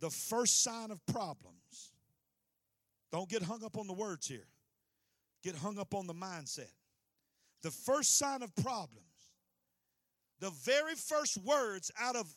[0.00, 1.92] the first sign of problems,
[3.12, 4.46] don't get hung up on the words here,
[5.42, 6.72] get hung up on the mindset.
[7.62, 9.04] The first sign of problems,
[10.38, 12.34] the very first words out of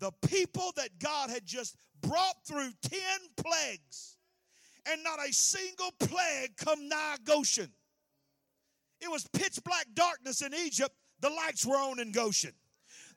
[0.00, 3.00] the people that God had just brought through 10
[3.36, 4.16] plagues,
[4.90, 7.70] and not a single plague come nigh Goshen.
[9.04, 12.52] It was pitch black darkness in Egypt, the lights were on in Goshen.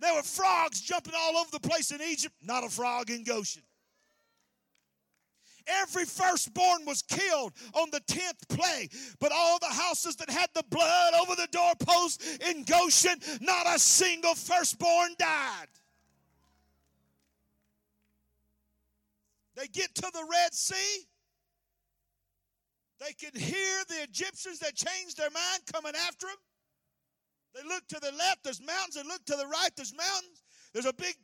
[0.02, 3.64] There were frogs jumping all over the place in Egypt, not a frog in Goshen.
[5.66, 10.64] Every firstborn was killed on the 10th plague, but all the houses that had the
[10.70, 15.68] blood over the doorpost in Goshen, not a single firstborn died.
[19.56, 21.08] They get to the Red Sea.
[23.00, 26.36] They can hear the Egyptians that changed their mind coming after them.
[27.56, 28.96] They look to the left, there's mountains.
[28.96, 30.44] They look to the right, there's mountains.
[30.74, 31.16] There's a big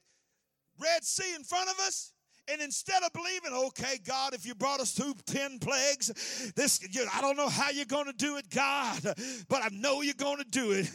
[0.80, 2.14] Red Sea in front of us.
[2.52, 7.08] And instead of believing, okay, God, if you brought us through 10 plagues, this you,
[7.14, 9.02] I don't know how you're going to do it, God,
[9.48, 10.90] but I know you're going to do it.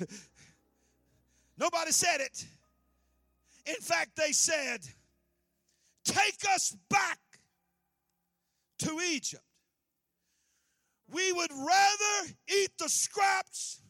[1.58, 2.46] Nobody said it.
[3.66, 4.80] In fact, they said,
[6.04, 7.18] Take us back
[8.78, 9.42] to Egypt.
[11.12, 13.80] We would rather eat the scraps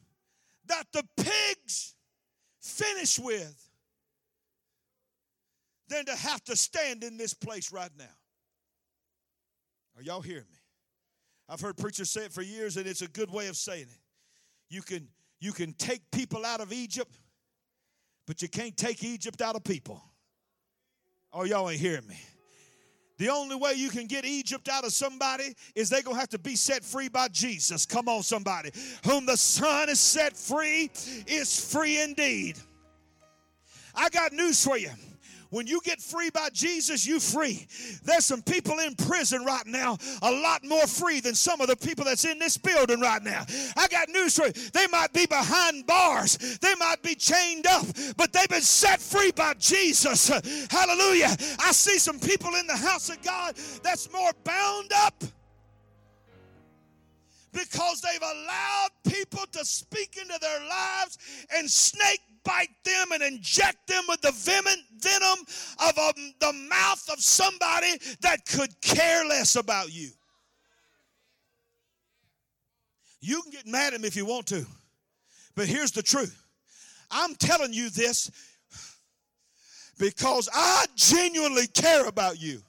[0.67, 1.95] that the pigs
[2.61, 3.71] finish with
[5.89, 8.05] than to have to stand in this place right now.
[9.97, 10.59] Are y'all hearing me?
[11.49, 14.01] I've heard preachers say it for years, and it's a good way of saying it.
[14.69, 15.09] You can
[15.41, 17.19] you can take people out of Egypt,
[18.27, 20.01] but you can't take Egypt out of people.
[21.33, 22.19] Oh, y'all ain't hearing me.
[23.21, 26.31] The only way you can get Egypt out of somebody is they're going to have
[26.31, 27.85] to be set free by Jesus.
[27.85, 28.71] Come on, somebody.
[29.05, 30.91] Whom the Son is set free
[31.27, 32.57] is free indeed.
[33.95, 34.89] I got news for you.
[35.51, 37.67] When you get free by Jesus, you free.
[38.05, 41.77] There's some people in prison right now, a lot more free than some of the
[41.77, 43.45] people that's in this building right now.
[43.77, 44.53] I got news for you.
[44.53, 47.87] They might be behind bars, they might be chained up,
[48.17, 50.29] but they've been set free by Jesus.
[50.71, 51.37] Hallelujah.
[51.59, 55.25] I see some people in the house of God that's more bound up
[57.53, 61.19] because they've allowed people to speak into their lives
[61.57, 65.39] and snake bite them and inject them with the venom
[65.89, 70.11] of a, um, the mouth of somebody that could care less about you.
[73.21, 74.65] You can get mad at me if you want to,
[75.55, 76.43] but here's the truth.
[77.11, 78.31] I'm telling you this
[79.99, 82.63] because I genuinely care about you.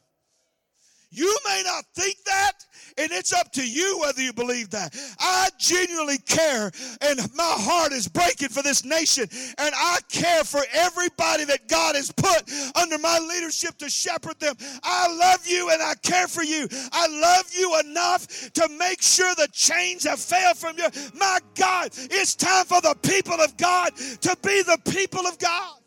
[1.09, 2.53] You may not think that,
[3.01, 4.95] and it's up to you whether you believe that.
[5.19, 10.61] I genuinely care, and my heart is breaking for this nation, and I care for
[10.71, 14.55] everybody that God has put under my leadership to shepherd them.
[14.83, 16.67] I love you and I care for you.
[16.91, 20.87] I love you enough to make sure the chains have failed from you.
[21.17, 25.80] My God, it's time for the people of God to be the people of God.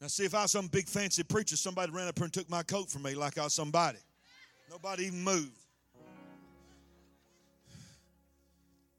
[0.00, 2.48] Now, see, if I was some big fancy preacher, somebody ran up here and took
[2.48, 3.98] my coat from me like I was somebody.
[4.70, 5.58] Nobody even moved.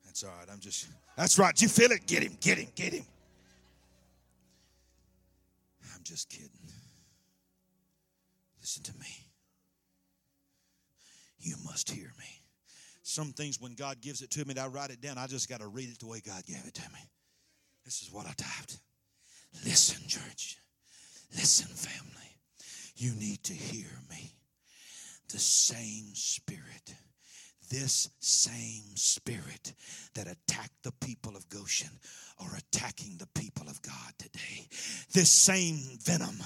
[0.06, 0.48] That's all right.
[0.52, 0.88] I'm just,
[1.18, 1.60] that's right.
[1.60, 2.06] You feel it?
[2.06, 3.06] Get him, get him, get him.
[5.96, 6.50] I'm just kidding.
[8.60, 9.08] Listen to me.
[11.40, 12.42] You must hear me.
[13.02, 15.18] Some things, when God gives it to me, I write it down.
[15.18, 17.00] I just got to read it the way God gave it to me.
[17.84, 18.78] This is what I typed.
[19.66, 20.61] Listen, church.
[21.34, 22.38] Listen, family,
[22.96, 24.34] you need to hear me.
[25.32, 26.94] The same spirit,
[27.70, 29.74] this same spirit
[30.14, 31.92] that attacked the people of Goshen
[32.40, 34.68] are attacking the people of God today.
[35.14, 36.38] This same venom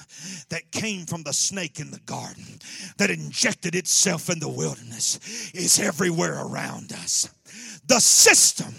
[0.49, 2.59] that came from the snake in the garden,
[2.97, 7.29] that injected itself in the wilderness, is everywhere around us.
[7.87, 8.73] The system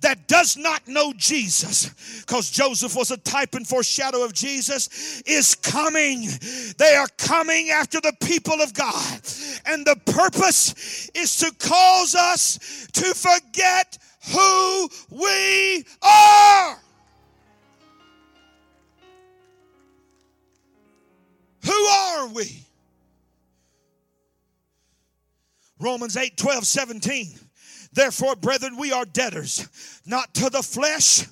[0.00, 5.54] that does not know Jesus, because Joseph was a type and foreshadow of Jesus, is
[5.54, 6.28] coming.
[6.78, 9.20] They are coming after the people of God.
[9.66, 13.98] And the purpose is to cause us to forget
[14.32, 16.78] who we are.
[21.64, 22.64] Who are we?
[25.78, 27.49] Romans 8 12, 17.
[27.92, 29.68] Therefore, brethren, we are debtors,
[30.06, 31.26] not to the flesh,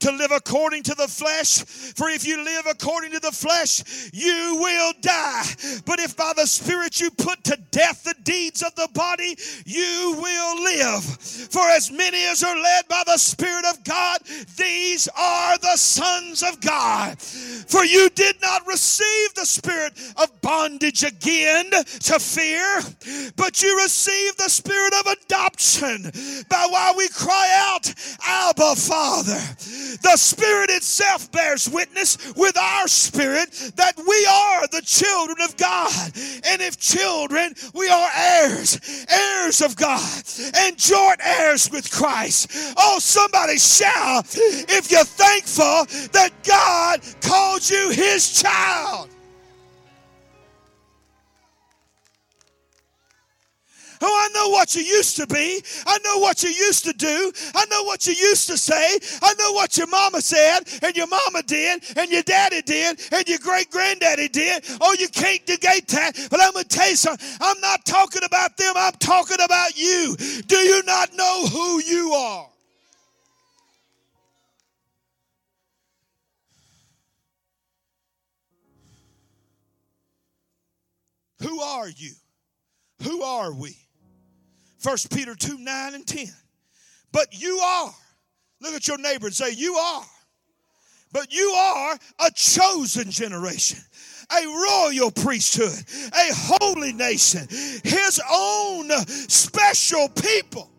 [0.00, 1.64] to live according to the flesh.
[1.94, 3.82] For if you live according to the flesh,
[4.12, 5.44] you will die.
[5.84, 10.16] But if by the Spirit you put to death the deeds of the body, you
[10.20, 11.04] will live.
[11.04, 14.18] For as many as are led by the Spirit of God,
[14.56, 17.20] these are the sons of God.
[17.20, 22.80] For you did not receive the spirit of bondage again to fear,
[23.36, 26.10] but you received the spirit of adoption
[26.48, 27.92] by why we cry out,
[28.26, 29.40] Abba, Father.
[30.02, 36.12] The Spirit itself bears witness with our spirit that we are the children of God.
[36.44, 40.22] And if children, we are heirs, heirs of God,
[40.54, 42.50] and joint heirs with Christ.
[42.76, 49.10] Oh, somebody shout if you're thankful that God called you his child.
[54.08, 55.60] Oh, I know what you used to be.
[55.84, 57.32] I know what you used to do.
[57.56, 59.00] I know what you used to say.
[59.20, 63.28] I know what your mama said, and your mama did, and your daddy did, and
[63.28, 64.64] your great granddaddy did.
[64.80, 66.12] Oh, you can't negate that.
[66.30, 67.26] But I'm going to tell you something.
[67.40, 70.14] I'm not talking about them, I'm talking about you.
[70.46, 72.48] Do you not know who you are?
[81.42, 82.12] Who are you?
[83.02, 83.85] Who are we?
[84.86, 86.28] 1 Peter 2 9 and 10.
[87.10, 87.92] But you are.
[88.60, 90.04] Look at your neighbor and say, You are.
[91.12, 93.80] But you are a chosen generation,
[94.30, 95.82] a royal priesthood,
[96.12, 98.90] a holy nation, his own
[99.28, 100.70] special people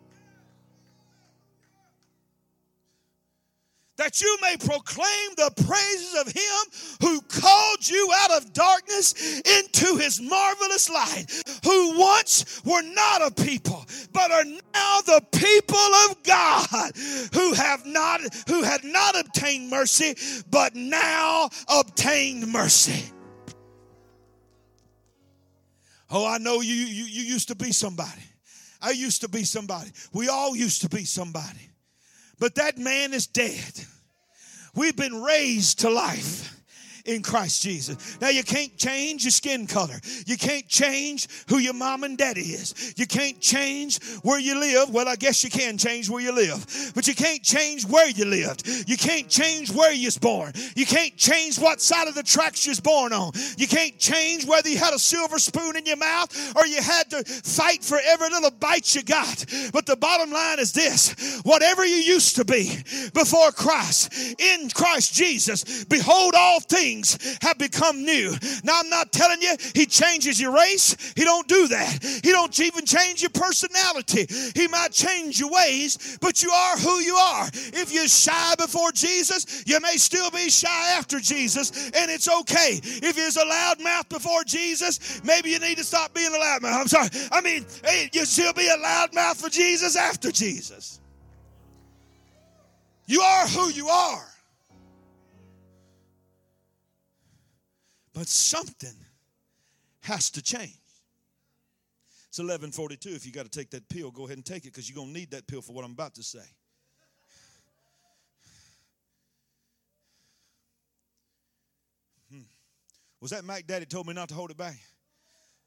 [3.98, 9.96] that you may proclaim the praises of him who called you out of darkness into
[9.96, 11.26] his marvelous light,
[11.64, 16.96] who once were not a people, but are now the people of God,
[17.34, 20.14] who have not who had not obtained mercy,
[20.50, 23.12] but now obtained mercy.
[26.10, 28.22] Oh, I know you, you, you used to be somebody.
[28.80, 29.90] I used to be somebody.
[30.12, 31.67] We all used to be somebody.
[32.38, 33.84] But that man is dead.
[34.74, 36.57] We've been raised to life
[37.08, 38.20] in Christ Jesus.
[38.20, 39.98] Now, you can't change your skin color.
[40.26, 42.94] You can't change who your mom and daddy is.
[42.96, 44.90] You can't change where you live.
[44.90, 48.26] Well, I guess you can change where you live, but you can't change where you
[48.26, 48.66] lived.
[48.86, 50.52] You can't change where you was born.
[50.76, 53.32] You can't change what side of the tracks you was born on.
[53.56, 57.08] You can't change whether you had a silver spoon in your mouth or you had
[57.10, 59.46] to fight for every little bite you got.
[59.72, 62.76] But the bottom line is this whatever you used to be
[63.14, 68.34] before Christ, in Christ Jesus, behold, all things things have become new.
[68.64, 71.12] Now I'm not telling you he changes your race.
[71.16, 72.02] He don't do that.
[72.22, 74.26] He don't even change your personality.
[74.54, 77.48] He might change your ways, but you are who you are.
[77.54, 82.80] If you're shy before Jesus, you may still be shy after Jesus, and it's okay.
[82.82, 86.62] If you're a loud mouth before Jesus, maybe you need to stop being a loud
[86.62, 86.80] mouth.
[86.80, 87.08] I'm sorry.
[87.30, 87.66] I mean,
[88.12, 91.00] you still be a loud mouth for Jesus after Jesus.
[93.06, 94.27] You are who you are.
[98.18, 98.96] But something
[100.00, 100.76] has to change.
[102.28, 103.10] It's 1142.
[103.10, 105.14] If you got to take that pill, go ahead and take it because you're going
[105.14, 106.42] to need that pill for what I'm about to say.
[112.28, 112.40] Hmm.
[113.20, 114.74] Was that Mac Daddy told me not to hold it back?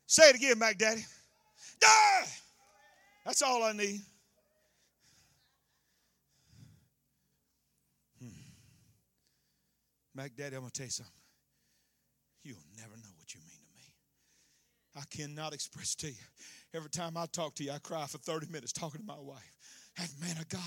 [0.05, 1.05] Say it again, Mac Daddy.
[1.85, 2.23] Ah!
[3.25, 4.01] That's all I need.
[8.21, 8.27] Hmm.
[10.13, 11.20] Mac Daddy, I'm going to tell you something.
[12.43, 13.93] You'll never know what you mean to me.
[14.95, 16.25] I cannot express to you.
[16.73, 19.57] Every time I talk to you, I cry for 30 minutes talking to my wife.
[19.97, 20.61] That man of God,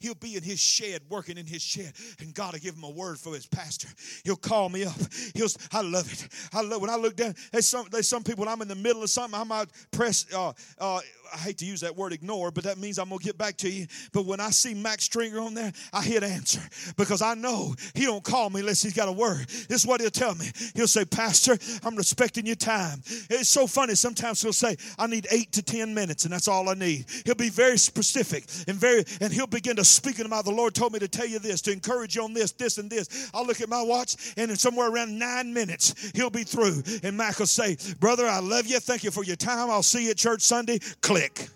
[0.00, 2.90] he'll be in his shed, working in his shed, and God will give him a
[2.90, 3.86] word for his pastor.
[4.24, 4.96] He'll call me up.
[5.34, 6.28] He'll, I love it.
[6.52, 7.36] I love when I look down.
[7.52, 10.26] There's some, there's some people when I'm in the middle of something, I might press
[10.34, 10.98] uh, uh,
[11.32, 13.56] I hate to use that word ignore, but that means I'm going to get back
[13.58, 13.86] to you.
[14.12, 16.60] But when I see Max Stringer on there, I hit answer
[16.96, 19.46] because I know he don't call me unless he's got a word.
[19.46, 20.46] This is what he'll tell me.
[20.74, 23.02] He'll say, Pastor, I'm respecting your time.
[23.30, 23.94] It's so funny.
[23.94, 27.06] Sometimes he'll say, I need eight to ten minutes, and that's all I need.
[27.24, 30.92] He'll be very specific and very, and he'll begin to speak about the Lord told
[30.92, 33.30] me to tell you this, to encourage you on this, this, and this.
[33.34, 36.82] I'll look at my watch, and in somewhere around nine minutes, he'll be through.
[37.02, 38.78] And Mac will say, Brother, I love you.
[38.80, 39.70] Thank you for your time.
[39.70, 40.78] I'll see you at church Sunday.
[41.02, 41.48] Click click.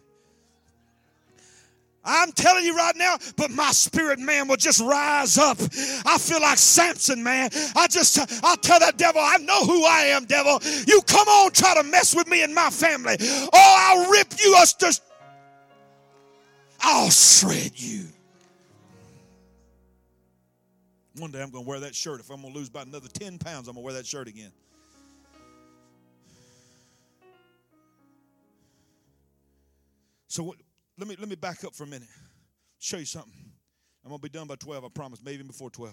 [2.02, 5.58] I'm telling you right now, but my spirit man will just rise up.
[6.06, 7.50] I feel like Samson, man.
[7.76, 10.60] I just, I'll tell that devil, I know who I am, devil.
[10.86, 13.16] You come on, try to mess with me and my family.
[13.20, 14.74] Oh, I'll rip you us
[16.80, 18.06] I'll shred you.
[21.18, 22.20] One day I'm going to wear that shirt.
[22.20, 24.26] If I'm going to lose about another 10 pounds, I'm going to wear that shirt
[24.26, 24.52] again.
[30.30, 30.58] So what,
[30.96, 32.08] let me let me back up for a minute.
[32.78, 33.32] Show you something.
[34.04, 35.92] I'm gonna be done by 12, I promise, maybe even before 12.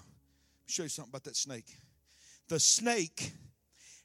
[0.67, 1.65] Show you something about that snake.
[2.47, 3.31] The snake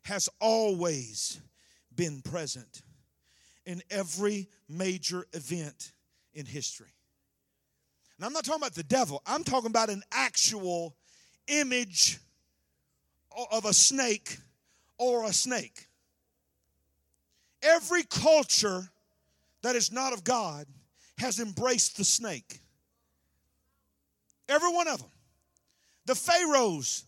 [0.04, 1.38] has always
[1.94, 2.80] been present
[3.66, 5.92] in every major event
[6.32, 6.94] in history.
[8.16, 10.96] And I'm not talking about the devil, I'm talking about an actual
[11.46, 12.18] image
[13.52, 14.38] of a snake
[14.96, 15.88] or a snake.
[17.62, 18.91] Every culture
[19.62, 20.66] that is not of God
[21.18, 22.60] has embraced the snake.
[24.48, 25.10] Every one of them.
[26.06, 27.04] The Pharaohs,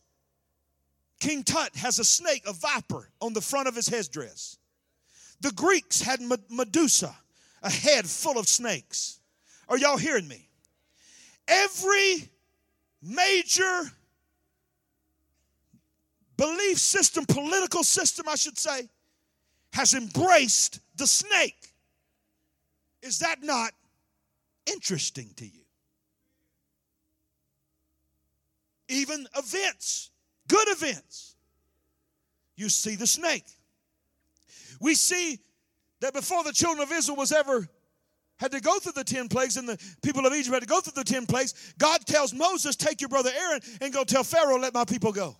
[1.21, 4.59] King Tut has a snake, a viper, on the front of his headdress.
[5.41, 7.15] The Greeks had Medusa,
[7.63, 9.19] a head full of snakes.
[9.69, 10.49] Are y'all hearing me?
[11.49, 12.31] Every
[13.03, 13.91] major
[16.37, 18.89] belief system, political system, I should say,
[19.73, 21.74] has embraced the snake.
[23.05, 23.73] Is that not
[24.67, 25.61] interesting to you?
[28.89, 30.11] Even events,
[30.49, 31.37] good events,
[32.57, 33.45] you see the snake.
[34.81, 35.39] We see
[36.01, 37.69] that before the children of Israel was ever
[38.37, 40.81] had to go through the 10 plagues and the people of Egypt had to go
[40.81, 44.59] through the 10 plagues, God tells Moses, Take your brother Aaron and go tell Pharaoh,
[44.59, 45.37] Let my people go.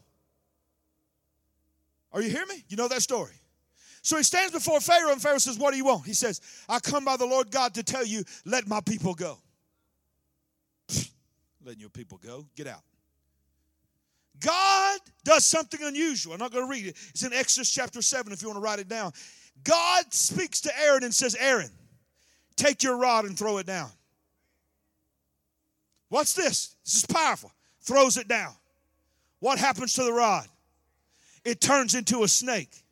[2.13, 2.63] Are you hearing me?
[2.69, 3.33] You know that story.
[4.05, 6.05] So he stands before Pharaoh, and Pharaoh says, What do you want?
[6.05, 9.39] He says, I come by the Lord God to tell you, let my people go.
[11.65, 12.45] letting your people go.
[12.55, 12.83] Get out.
[14.41, 16.35] God does something unusual.
[16.35, 16.97] I'm not going to read it.
[17.11, 19.13] It's in Exodus chapter 7 if you want to write it down.
[19.63, 21.71] God speaks to Aaron and says, Aaron,
[22.57, 23.91] take your rod and throw it down.
[26.11, 26.77] What's this?
[26.85, 27.53] This is powerful.
[27.81, 28.53] Throws it down.
[29.41, 30.47] What happens to the rod?
[31.43, 32.84] It turns into a snake.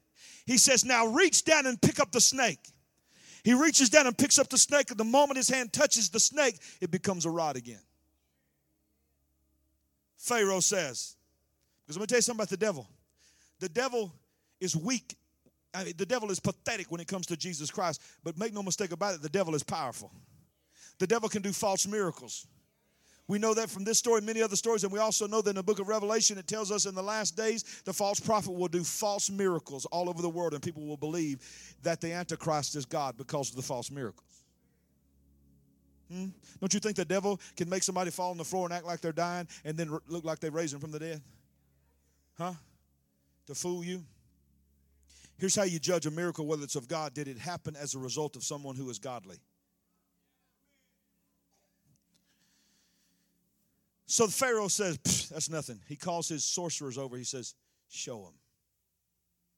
[0.47, 2.61] He says, Now reach down and pick up the snake.
[3.45, 6.21] He reaches down and picks up the snake, and the moment his hand touches the
[6.21, 7.81] snake, it becomes a rod again.
[10.17, 11.17] Pharaoh says,
[11.85, 12.89] because let me tell you something about the devil.
[13.59, 14.13] The devil
[14.61, 15.17] is weak.
[15.75, 18.63] I mean, the devil is pathetic when it comes to Jesus Christ, but make no
[18.63, 20.13] mistake about it, the devil is powerful.
[20.99, 22.47] The devil can do false miracles.
[23.29, 25.57] We know that from this story, many other stories, and we also know that in
[25.57, 28.69] the book of Revelation, it tells us in the last days, the false prophet will
[28.69, 31.39] do false miracles all over the world, and people will believe
[31.83, 34.45] that the Antichrist is God because of the false miracles.
[36.11, 36.27] Hmm?
[36.61, 39.01] Don't you think the devil can make somebody fall on the floor and act like
[39.01, 41.23] they're dying and then look like they raised them from the dead?
[42.37, 42.53] Huh?
[43.47, 44.03] To fool you?
[45.39, 47.15] Here's how you judge a miracle whether it's of God.
[47.15, 49.39] Did it happen as a result of someone who is godly?
[54.13, 54.99] So the Pharaoh says,
[55.33, 55.81] That's nothing.
[55.89, 57.17] He calls his sorcerers over.
[57.17, 57.55] He says,
[57.89, 58.35] Show them.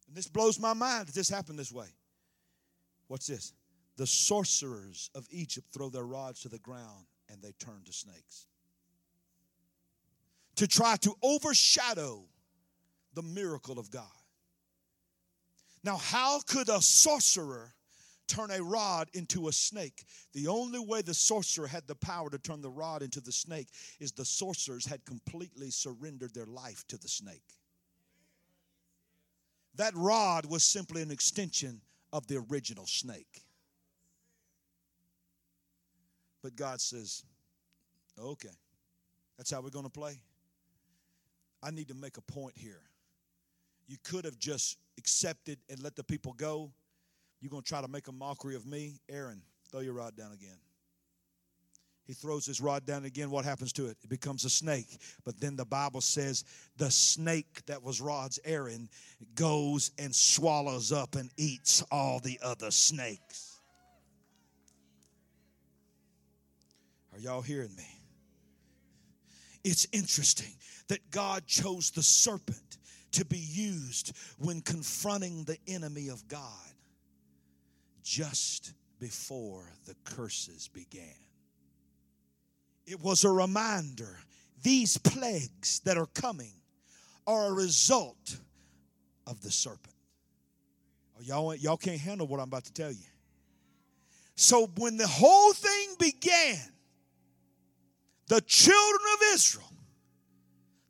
[0.06, 1.88] And this blows my mind that this happened this way.
[3.08, 3.52] What's this?
[3.96, 8.46] The sorcerers of Egypt throw their rods to the ground and they turn to snakes.
[10.54, 12.22] To try to overshadow
[13.12, 14.06] the miracle of God.
[15.82, 17.74] Now, how could a sorcerer
[18.26, 20.04] turn a rod into a snake.
[20.32, 23.68] The only way the sorcerer had the power to turn the rod into the snake
[24.00, 27.42] is the sorcerers had completely surrendered their life to the snake.
[29.76, 31.80] That rod was simply an extension
[32.12, 33.42] of the original snake.
[36.42, 37.24] But God says,
[38.20, 38.50] okay,
[39.36, 40.20] that's how we're going to play.
[41.62, 42.82] I need to make a point here.
[43.86, 46.70] You could have just accepted and let the people go
[47.44, 48.94] you're going to try to make a mockery of me?
[49.06, 50.56] Aaron, throw your rod down again.
[52.06, 53.30] He throws his rod down again.
[53.30, 53.98] What happens to it?
[54.02, 54.96] It becomes a snake.
[55.26, 56.44] But then the Bible says
[56.78, 58.88] the snake that was Rod's Aaron
[59.34, 63.60] goes and swallows up and eats all the other snakes.
[67.12, 68.00] Are y'all hearing me?
[69.64, 70.54] It's interesting
[70.88, 72.78] that God chose the serpent
[73.12, 76.73] to be used when confronting the enemy of God
[78.04, 81.16] just before the curses began.
[82.86, 84.18] It was a reminder
[84.62, 86.52] these plagues that are coming
[87.26, 88.38] are a result
[89.26, 89.94] of the serpent.
[91.16, 93.06] Oh, y'all, y'all can't handle what I'm about to tell you.
[94.36, 96.58] So, when the whole thing began,
[98.26, 99.72] the children of Israel,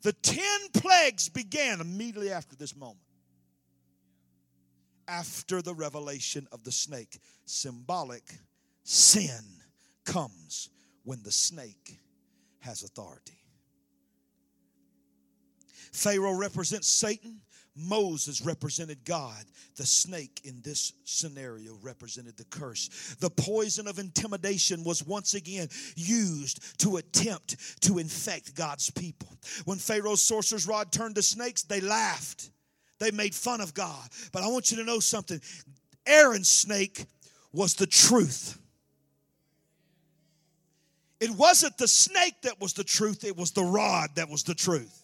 [0.03, 3.03] the 10 plagues began immediately after this moment
[5.09, 7.18] after the revelation of the snake.
[7.44, 8.24] Symbolic
[8.82, 9.44] sin
[10.05, 10.70] comes
[11.05, 11.98] when the snake
[12.61, 13.38] has authority.
[15.92, 17.40] Pharaoh represents Satan.
[17.76, 19.44] Moses represented God.
[19.76, 23.16] The snake in this scenario represented the curse.
[23.18, 29.28] The poison of intimidation was once again used to attempt to infect God's people.
[29.64, 32.50] When Pharaoh's sorcerer's rod turned to snakes, they laughed.
[33.05, 34.09] They made fun of God.
[34.32, 35.38] But I want you to know something
[36.07, 37.05] Aaron's snake
[37.52, 38.59] was the truth.
[41.20, 44.55] It wasn't the snake that was the truth, it was the rod that was the
[44.55, 45.03] truth.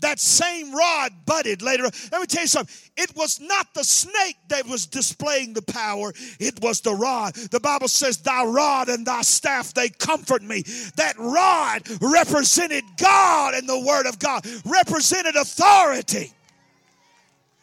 [0.00, 1.84] That same rod budded later.
[1.84, 2.74] Let me tell you something.
[2.96, 7.34] It was not the snake that was displaying the power, it was the rod.
[7.34, 10.62] The Bible says, Thy rod and thy staff, they comfort me.
[10.96, 16.32] That rod represented God and the Word of God, represented authority.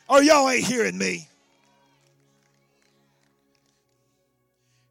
[0.08, 1.28] Or oh, y'all ain't hearing me.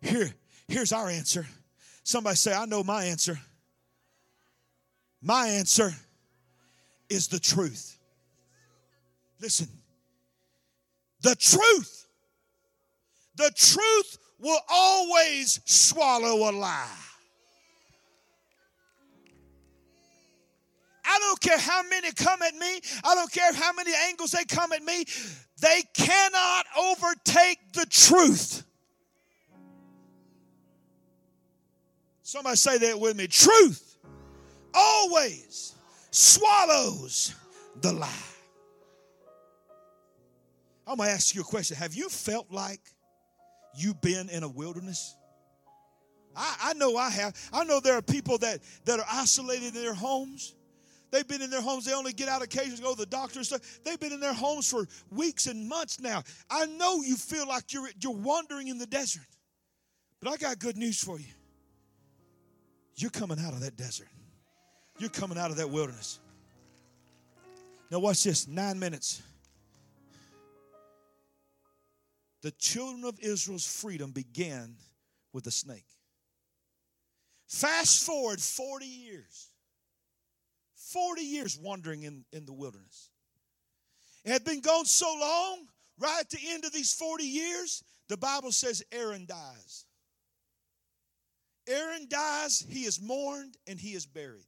[0.00, 0.34] Here,
[0.68, 1.46] here's our answer.
[2.02, 3.38] Somebody say, I know my answer.
[5.22, 5.94] My answer
[7.14, 7.98] is the truth.
[9.40, 9.68] Listen,
[11.22, 12.06] the truth,
[13.36, 16.86] the truth will always swallow a lie.
[21.06, 22.80] I don't care how many come at me.
[23.04, 25.04] I don't care how many angles they come at me.
[25.60, 28.64] They cannot overtake the truth.
[32.22, 33.26] Somebody say that with me.
[33.26, 33.98] Truth
[34.72, 35.73] always
[36.14, 37.34] swallows
[37.80, 38.08] the lie.
[40.86, 41.76] I'm going to ask you a question.
[41.76, 42.80] Have you felt like
[43.76, 45.16] you've been in a wilderness?
[46.36, 47.34] I, I know I have.
[47.52, 50.54] I know there are people that, that are isolated in their homes.
[51.10, 51.84] They've been in their homes.
[51.84, 53.80] They only get out occasionally, go to the doctor and stuff.
[53.84, 56.22] They've been in their homes for weeks and months now.
[56.48, 59.26] I know you feel like you're, you're wandering in the desert.
[60.20, 61.32] But I got good news for you.
[62.96, 64.08] You're coming out of that desert.
[64.98, 66.20] You're coming out of that wilderness.
[67.90, 69.22] Now, watch this nine minutes.
[72.42, 74.76] The children of Israel's freedom began
[75.32, 75.86] with a snake.
[77.48, 79.48] Fast forward 40 years.
[80.76, 83.10] 40 years wandering in, in the wilderness.
[84.24, 85.66] It had been gone so long,
[85.98, 89.86] right at the end of these 40 years, the Bible says Aaron dies.
[91.66, 94.44] Aaron dies, he is mourned, and he is buried.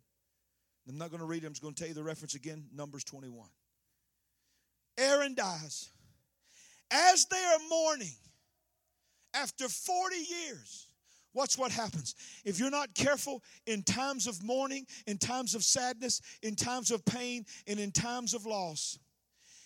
[0.89, 2.67] I'm not going to read it, I'm just going to tell you the reference again
[2.75, 3.49] Numbers 21.
[4.99, 5.91] Aaron dies.
[6.91, 8.15] As they are mourning,
[9.35, 10.87] after 40 years,
[11.35, 12.15] watch what happens.
[12.45, 17.05] If you're not careful in times of mourning, in times of sadness, in times of
[17.05, 18.99] pain, and in times of loss,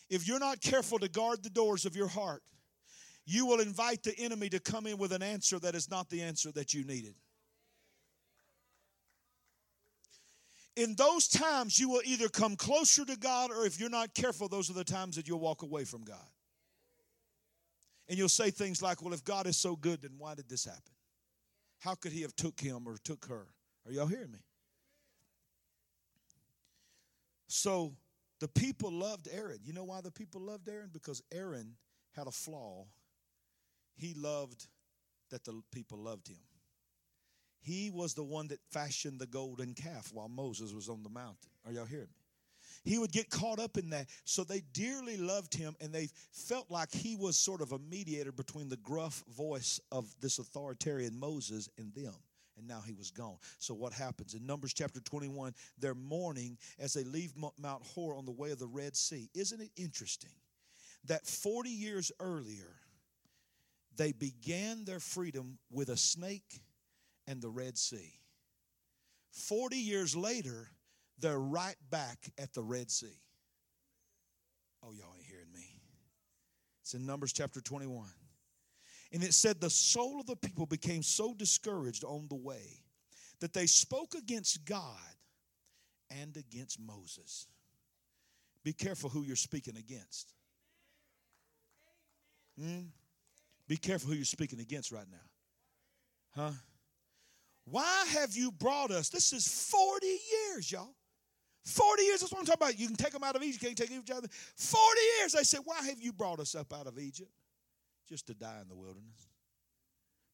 [0.08, 2.42] if you're not careful to guard the doors of your heart,
[3.26, 6.22] you will invite the enemy to come in with an answer that is not the
[6.22, 7.14] answer that you needed.
[10.76, 14.48] In those times, you will either come closer to God, or if you're not careful,
[14.48, 16.18] those are the times that you'll walk away from God.
[18.08, 20.64] And you'll say things like, Well, if God is so good, then why did this
[20.64, 20.92] happen?
[21.78, 23.46] How could he have took him or took her?
[23.86, 24.38] Are y'all hearing me?
[27.46, 27.94] So
[28.38, 29.58] the people loved Aaron.
[29.64, 30.90] You know why the people loved Aaron?
[30.92, 31.74] Because Aaron
[32.12, 32.86] had a flaw.
[33.96, 34.66] He loved
[35.30, 36.38] that the people loved him.
[37.60, 41.50] He was the one that fashioned the golden calf while Moses was on the mountain.
[41.66, 42.20] Are y'all hearing me?
[42.84, 44.06] He would get caught up in that.
[44.24, 48.32] So they dearly loved him and they felt like he was sort of a mediator
[48.32, 52.14] between the gruff voice of this authoritarian Moses and them.
[52.56, 53.36] And now he was gone.
[53.58, 54.34] So what happens?
[54.34, 58.58] In Numbers chapter 21, they're mourning as they leave Mount Hor on the way of
[58.58, 59.28] the Red Sea.
[59.34, 60.32] Isn't it interesting
[61.06, 62.76] that 40 years earlier,
[63.96, 66.60] they began their freedom with a snake
[67.30, 68.12] and the Red Sea.
[69.30, 70.68] 40 years later,
[71.20, 73.20] they're right back at the Red Sea.
[74.82, 75.80] Oh, y'all ain't hearing me.
[76.82, 78.08] It's in Numbers chapter 21.
[79.12, 82.82] And it said, The soul of the people became so discouraged on the way
[83.40, 84.98] that they spoke against God
[86.10, 87.46] and against Moses.
[88.64, 90.34] Be careful who you're speaking against.
[92.60, 92.86] Hmm?
[93.68, 95.18] Be careful who you're speaking against right now.
[96.34, 96.52] Huh?
[97.70, 99.08] Why have you brought us?
[99.08, 100.94] This is 40 years, y'all.
[101.64, 102.78] 40 years, that's what I'm talking about.
[102.78, 104.28] You can take them out of Egypt, you can't take each other.
[104.56, 107.30] 40 years, they said, Why have you brought us up out of Egypt?
[108.08, 109.28] Just to die in the wilderness.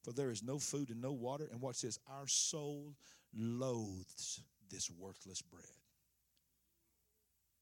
[0.03, 1.49] For there is no food and no water.
[1.51, 2.95] And watch this our soul
[3.37, 5.65] loathes this worthless bread.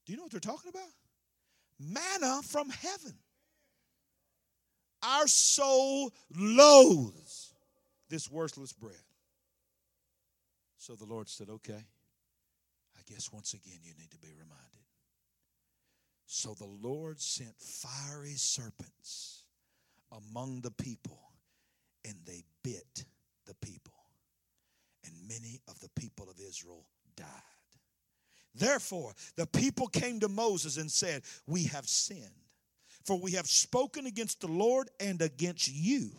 [0.04, 0.90] Do you know what they're talking about?
[1.80, 3.14] Manna from heaven.
[5.02, 7.54] Our soul loathes
[8.08, 8.94] this worthless bread.
[10.84, 14.84] So the Lord said, Okay, I guess once again you need to be reminded.
[16.26, 19.44] So the Lord sent fiery serpents
[20.12, 21.18] among the people,
[22.04, 23.06] and they bit
[23.46, 23.94] the people.
[25.06, 26.84] And many of the people of Israel
[27.16, 27.28] died.
[28.54, 32.44] Therefore, the people came to Moses and said, We have sinned,
[33.06, 36.10] for we have spoken against the Lord and against you.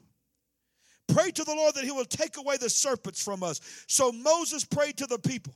[1.08, 3.62] Pray to the Lord that he will take away the serpents from us.
[3.88, 5.54] So Moses prayed to the people.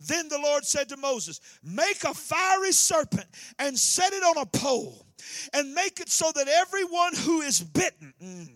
[0.00, 3.26] Then the Lord said to Moses, Make a fiery serpent
[3.58, 5.06] and set it on a pole,
[5.52, 8.48] and make it so that everyone who is bitten, mm,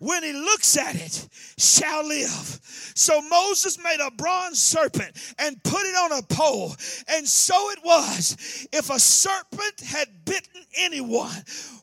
[0.00, 2.60] when he looks at it, shall live.
[2.94, 6.74] So Moses made a bronze serpent and put it on a pole.
[7.08, 11.30] And so it was, if a serpent had bitten anyone,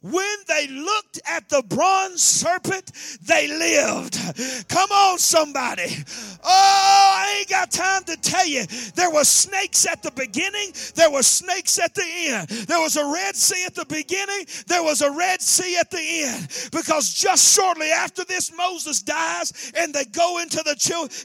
[0.01, 2.91] when they looked at the bronze serpent,
[3.23, 4.17] they lived.
[4.69, 5.95] Come on, somebody.
[6.43, 8.65] Oh, I ain't got time to tell you.
[8.95, 12.47] There were snakes at the beginning, there were snakes at the end.
[12.49, 15.99] There was a Red Sea at the beginning, there was a Red Sea at the
[15.99, 16.69] end.
[16.71, 20.77] Because just shortly after this, Moses dies and they go into the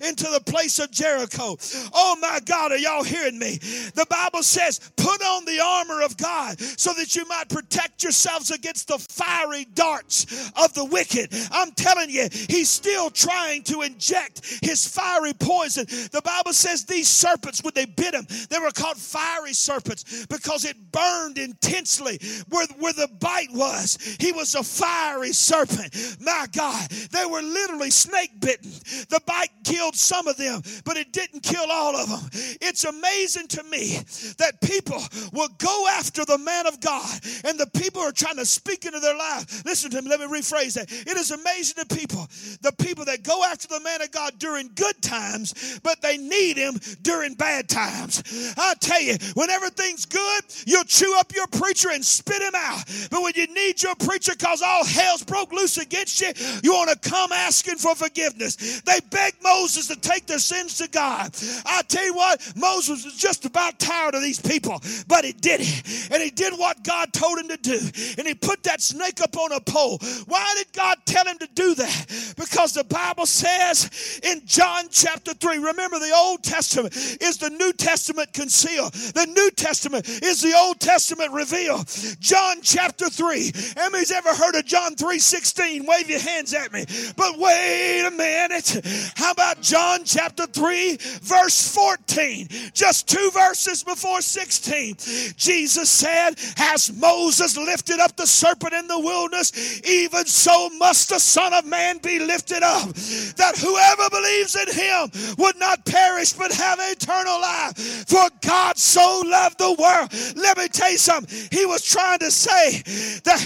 [0.07, 1.57] into the place of Jericho.
[1.94, 3.59] Oh my God, are y'all hearing me?
[3.94, 8.50] The Bible says, put on the armor of God so that you might protect yourselves
[8.50, 11.34] against the fiery darts of the wicked.
[11.50, 15.86] I'm telling you, he's still trying to inject his fiery poison.
[15.86, 20.64] The Bible says these serpents, when they bit him, they were called fiery serpents because
[20.64, 23.98] it burned intensely where, where the bite was.
[24.18, 25.94] He was a fiery serpent.
[26.20, 28.70] My God, they were literally snake bitten.
[29.09, 32.30] The bite killed some of them, but it didn't kill all of them.
[32.61, 33.99] It's amazing to me
[34.38, 37.09] that people will go after the man of God
[37.45, 39.64] and the people are trying to speak into their life.
[39.64, 40.90] Listen to me, let me rephrase that.
[40.90, 42.28] It is amazing to people,
[42.62, 46.57] the people that go after the man of God during good times, but they need
[46.57, 48.22] him during bad times.
[48.57, 52.84] I tell you, when everything's good, you'll chew up your preacher and spit him out.
[53.11, 56.32] But when you need your preacher because all hell's broke loose against you,
[56.62, 58.80] you want to come asking for forgiveness.
[58.83, 61.35] They begged Moses to take their sins to God.
[61.64, 65.61] I tell you what, Moses was just about tired of these people, but he did
[65.62, 66.11] it.
[66.11, 67.78] And he did what God told him to do.
[68.18, 69.99] And he put that snake up on a pole.
[70.26, 72.35] Why did God tell him to do that?
[72.37, 77.72] Because the Bible says in John chapter 3, remember the Old Testament is the New
[77.72, 81.89] Testament concealed, the New Testament is the Old Testament revealed.
[82.20, 83.53] John chapter 3.
[83.76, 85.87] Emmy's ever heard of John 3 16?
[85.87, 86.85] Wave your hands at me.
[87.16, 88.81] But wait a minute.
[89.16, 92.49] How about John chapter 3, verse 14?
[92.73, 94.97] Just two verses before 16.
[95.37, 101.18] Jesus said, Has Moses lifted up the serpent in the wilderness, even so must the
[101.18, 102.89] Son of Man be lifted up,
[103.37, 107.77] that whoever believes in him would not perish but have eternal life.
[108.09, 110.37] For God so loved the world.
[110.37, 111.49] Let me tell you something.
[111.51, 112.83] He was trying to say
[113.25, 113.41] that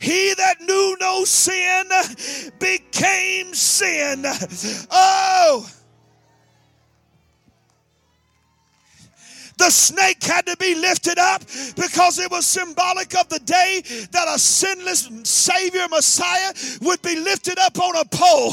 [0.00, 1.84] he that knew no sin
[2.58, 4.24] became sin.
[4.90, 5.68] Oh,
[9.58, 11.42] The snake had to be lifted up
[11.76, 13.82] because it was symbolic of the day
[14.12, 16.52] that a sinless Savior Messiah
[16.82, 18.52] would be lifted up on a pole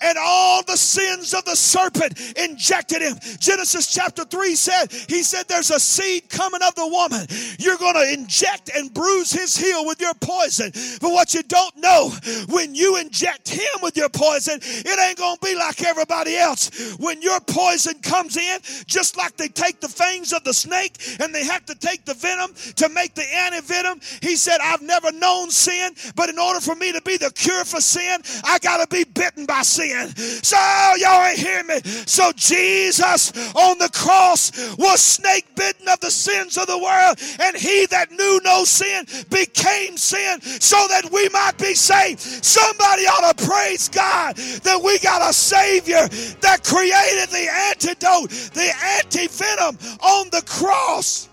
[0.00, 3.16] and all the sins of the serpent injected him.
[3.38, 7.26] Genesis chapter 3 said, He said, There's a seed coming of the woman.
[7.58, 10.72] You're going to inject and bruise his heel with your poison.
[11.00, 12.12] But what you don't know,
[12.48, 16.96] when you inject him with your poison, it ain't going to be like everybody else.
[16.98, 20.96] When your poison comes in, just like they take the fangs of of the snake
[21.20, 24.00] and they have to take the venom to make the anti-venom.
[24.22, 27.64] He said, I've never known sin, but in order for me to be the cure
[27.64, 30.08] for sin, I got to be bitten by sin.
[30.16, 30.56] So
[30.96, 31.80] y'all ain't hearing me.
[32.06, 37.56] So Jesus on the cross was snake bitten of the sins of the world, and
[37.56, 42.20] he that knew no sin became sin so that we might be saved.
[42.20, 46.08] Somebody ought to praise God that we got a Savior
[46.40, 51.28] that created the antidote, the anti venom on the cross.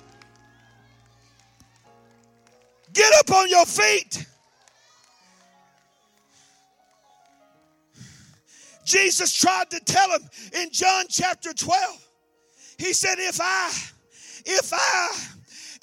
[2.94, 4.26] Get up on your feet.
[8.86, 10.22] Jesus tried to tell him
[10.62, 12.08] in John chapter 12.
[12.78, 13.70] He said, If I,
[14.46, 15.10] if I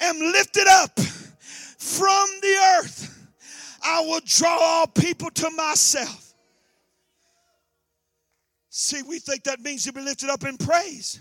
[0.01, 3.29] am lifted up from the earth,
[3.85, 6.35] I will draw all people to myself.
[8.71, 11.21] See, we think that means to be lifted up in praise.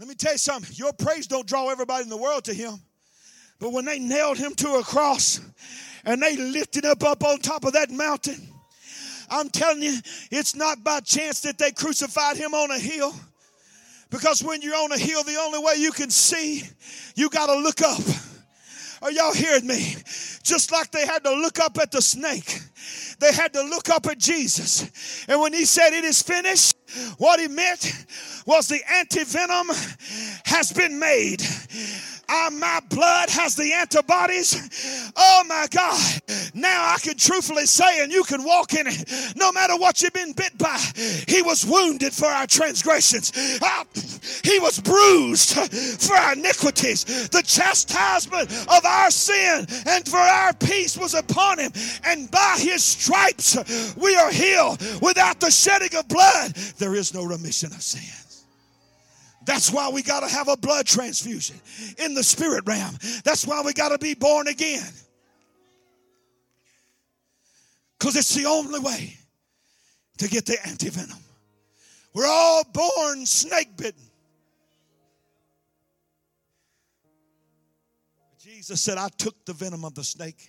[0.00, 0.74] Let me tell you something.
[0.76, 2.80] Your praise don't draw everybody in the world to him.
[3.58, 5.42] But when they nailed him to a cross
[6.06, 8.48] and they lifted him up on top of that mountain,
[9.28, 9.98] I'm telling you,
[10.30, 13.14] it's not by chance that they crucified him on a hill.
[14.08, 16.62] Because when you're on a hill, the only way you can see,
[17.14, 18.00] you got to look up.
[19.02, 19.96] Are y'all hearing me?
[20.42, 22.58] Just like they had to look up at the snake,
[23.18, 25.26] they had to look up at Jesus.
[25.28, 26.69] And when he said, It is finished,
[27.18, 28.06] what he meant
[28.46, 29.68] was the antivenom
[30.46, 31.42] has been made.
[32.32, 35.12] Uh, my blood has the antibodies.
[35.16, 36.20] Oh my God.
[36.54, 40.12] Now I can truthfully say, and you can walk in it, no matter what you've
[40.12, 40.78] been bit by.
[41.26, 43.84] He was wounded for our transgressions, uh,
[44.44, 45.54] He was bruised
[46.00, 47.28] for our iniquities.
[47.30, 51.72] The chastisement of our sin and for our peace was upon Him,
[52.04, 53.56] and by His stripes
[53.96, 54.80] we are healed.
[55.02, 58.19] Without the shedding of blood, there is no remission of sin.
[59.50, 61.60] That's why we got to have a blood transfusion
[61.98, 62.96] in the spirit realm.
[63.24, 64.86] That's why we got to be born again.
[67.98, 69.16] Because it's the only way
[70.18, 71.20] to get the antivenom.
[72.14, 74.04] We're all born snake bitten.
[78.38, 80.48] Jesus said, I took the venom of the snake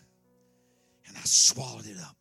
[1.07, 2.17] and I swallowed it up.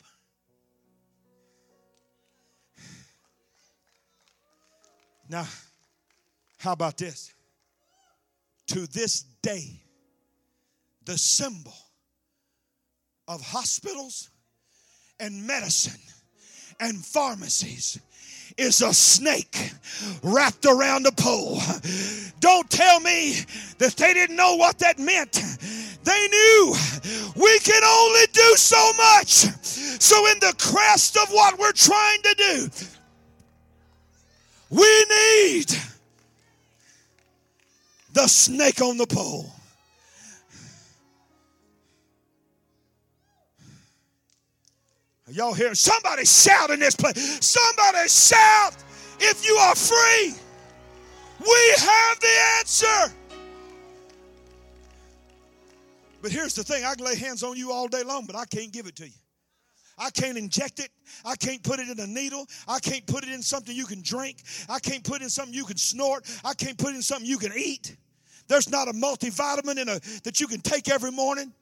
[5.28, 5.46] Now,
[6.60, 7.32] how about this?
[8.68, 9.82] To this day,
[11.06, 11.74] the symbol
[13.26, 14.28] of hospitals
[15.18, 16.00] and medicine
[16.78, 17.98] and pharmacies
[18.58, 19.72] is a snake
[20.22, 21.60] wrapped around a pole.
[22.40, 23.36] Don't tell me
[23.78, 25.32] that they didn't know what that meant.
[26.04, 26.74] They knew
[27.36, 29.28] we can only do so much.
[30.00, 32.70] So, in the crest of what we're trying to do,
[34.70, 35.74] we need
[38.12, 39.50] the snake on the pole.
[45.28, 47.38] Y'all hear somebody shout in this place?
[47.44, 48.74] Somebody shout
[49.20, 50.34] if you are free.
[51.38, 53.14] We have the answer.
[56.20, 58.44] But here's the thing I can lay hands on you all day long, but I
[58.44, 59.14] can't give it to you.
[60.00, 60.88] I can't inject it.
[61.24, 62.46] I can't put it in a needle.
[62.66, 64.42] I can't put it in something you can drink.
[64.68, 66.24] I can't put it in something you can snort.
[66.42, 67.96] I can't put it in something you can eat.
[68.48, 71.52] There's not a multivitamin in a, that you can take every morning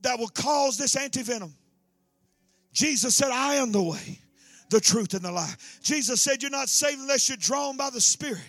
[0.00, 1.52] that will cause this antivenom.
[2.72, 4.18] Jesus said, I am the way,
[4.70, 5.78] the truth, and the life.
[5.82, 8.42] Jesus said, You're not saved unless you're drawn by the Spirit.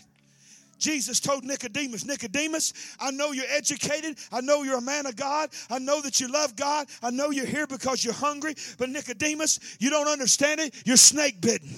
[0.80, 4.18] Jesus told Nicodemus, Nicodemus, I know you're educated.
[4.32, 5.50] I know you're a man of God.
[5.70, 6.88] I know that you love God.
[7.04, 8.56] I know you're here because you're hungry.
[8.78, 10.74] But Nicodemus, you don't understand it.
[10.86, 11.70] You're snake bitten.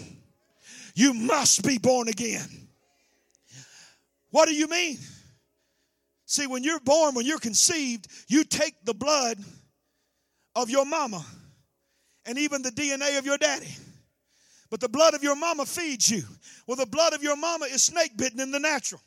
[0.96, 2.48] You must be born again.
[4.30, 4.98] What do you mean?
[6.26, 9.38] See, when you're born, when you're conceived, you take the blood
[10.56, 11.26] of your mama
[12.26, 13.74] and even the DNA of your daddy.
[14.72, 16.24] But the blood of your mama feeds you.
[16.66, 19.02] Well, the blood of your mama is snake bitten in the natural.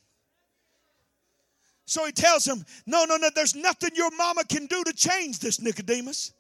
[1.87, 5.39] So he tells him, No, no, no, there's nothing your mama can do to change
[5.39, 6.33] this, Nicodemus.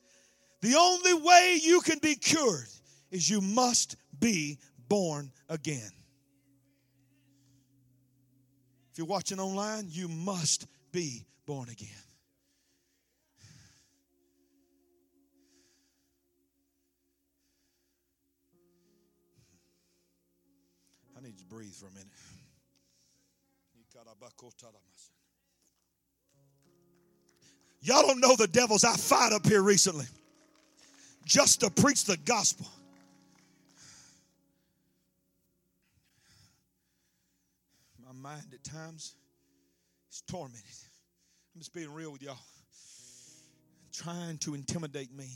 [0.60, 2.68] The only way you can be cured
[3.10, 4.58] is you must be
[4.88, 5.90] born again.
[8.92, 12.03] If you're watching online, you must be born again.
[21.54, 22.08] Breathe for a minute.
[27.80, 30.06] Y'all don't know the devils I fought up here recently
[31.24, 32.66] just to preach the gospel.
[38.04, 39.14] My mind at times
[40.10, 40.60] is tormented.
[41.54, 42.38] I'm just being real with y'all.
[43.92, 45.28] Trying to intimidate me.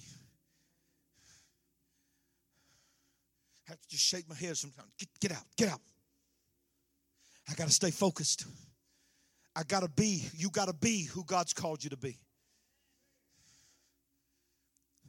[3.69, 4.89] I have to just shake my head sometimes.
[4.99, 5.81] Get, get out, get out.
[7.49, 8.44] I got to stay focused.
[9.57, 12.18] I got to be, you got to be who God's called you to be.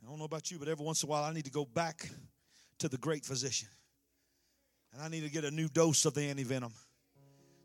[0.01, 1.65] I don't know about you, but every once in a while I need to go
[1.65, 2.09] back
[2.79, 3.67] to the great physician.
[4.93, 6.71] And I need to get a new dose of the antivenom.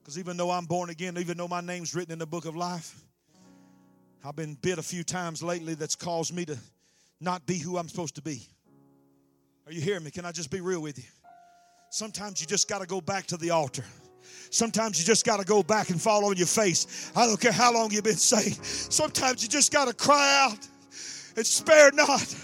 [0.01, 2.55] Because even though I'm born again, even though my name's written in the book of
[2.55, 2.95] life,
[4.22, 6.59] I've been bit a few times lately that's caused me to
[7.20, 8.43] not be who I'm supposed to be.
[9.66, 10.11] Are you hearing me?
[10.11, 11.05] Can I just be real with you?
[11.91, 13.85] Sometimes you just got to go back to the altar.
[14.51, 17.11] Sometimes you just got to go back and fall on your face.
[17.16, 18.64] I don't care how long you've been saved.
[18.64, 20.68] Sometimes you just got to cry out
[21.37, 22.35] and spare not.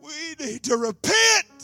[0.00, 1.55] We need to repent.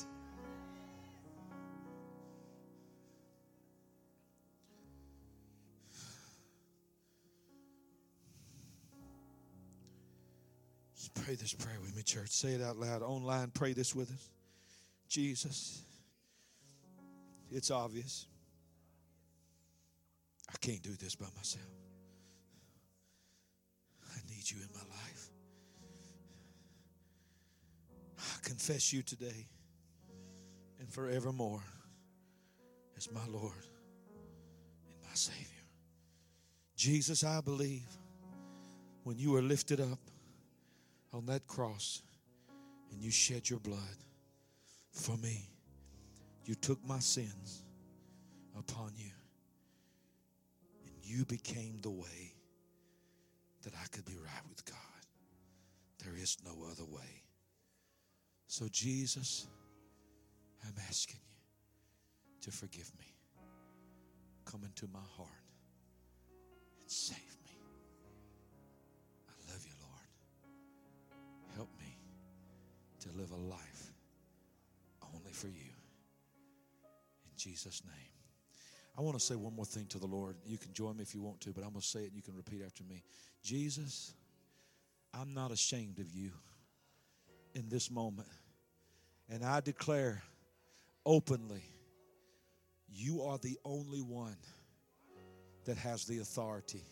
[11.15, 12.31] Pray this prayer with me, church.
[12.31, 13.03] Say it out loud.
[13.03, 14.31] Online, pray this with us.
[15.09, 15.83] Jesus,
[17.51, 18.27] it's obvious.
[20.49, 21.65] I can't do this by myself.
[24.11, 25.29] I need you in my life.
[28.19, 29.47] I confess you today
[30.79, 31.63] and forevermore
[32.97, 33.67] as my Lord
[34.87, 35.47] and my Savior.
[36.77, 37.87] Jesus, I believe
[39.05, 39.99] when you were lifted up
[41.13, 42.03] on that cross
[42.91, 43.79] and you shed your blood
[44.93, 45.49] for me,
[46.45, 47.63] you took my sins
[48.59, 49.11] upon you
[50.85, 52.35] and you became the way
[53.63, 54.77] that I could be right with God.
[56.05, 57.23] There is no other way.
[58.49, 59.47] So, Jesus,
[60.65, 63.07] I'm asking you to forgive me.
[64.45, 65.29] Come into my heart
[66.81, 67.32] and save
[73.03, 73.93] to live a life
[75.15, 75.73] only for you.
[77.25, 78.13] In Jesus' name.
[78.97, 80.37] I want to say one more thing to the Lord.
[80.45, 82.17] You can join me if you want to, but I'm going to say it and
[82.17, 83.03] you can repeat after me.
[83.43, 84.13] Jesus,
[85.15, 86.33] I'm not ashamed of you
[87.55, 88.29] in this moment.
[89.31, 90.23] And I declare
[91.07, 91.63] openly,
[92.89, 94.37] you are the only one
[95.65, 96.83] that has the authority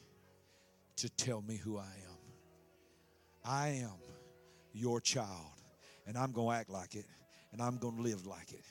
[0.97, 2.19] to tell me who I am.
[3.45, 3.99] I am
[4.73, 5.60] your child,
[6.11, 7.07] and I'm going to act like it,
[7.53, 8.65] and I'm going to live like it.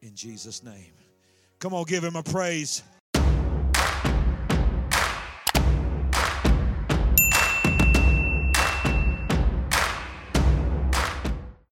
[0.00, 0.94] In Jesus' name.
[1.58, 2.82] Come on, give him a praise.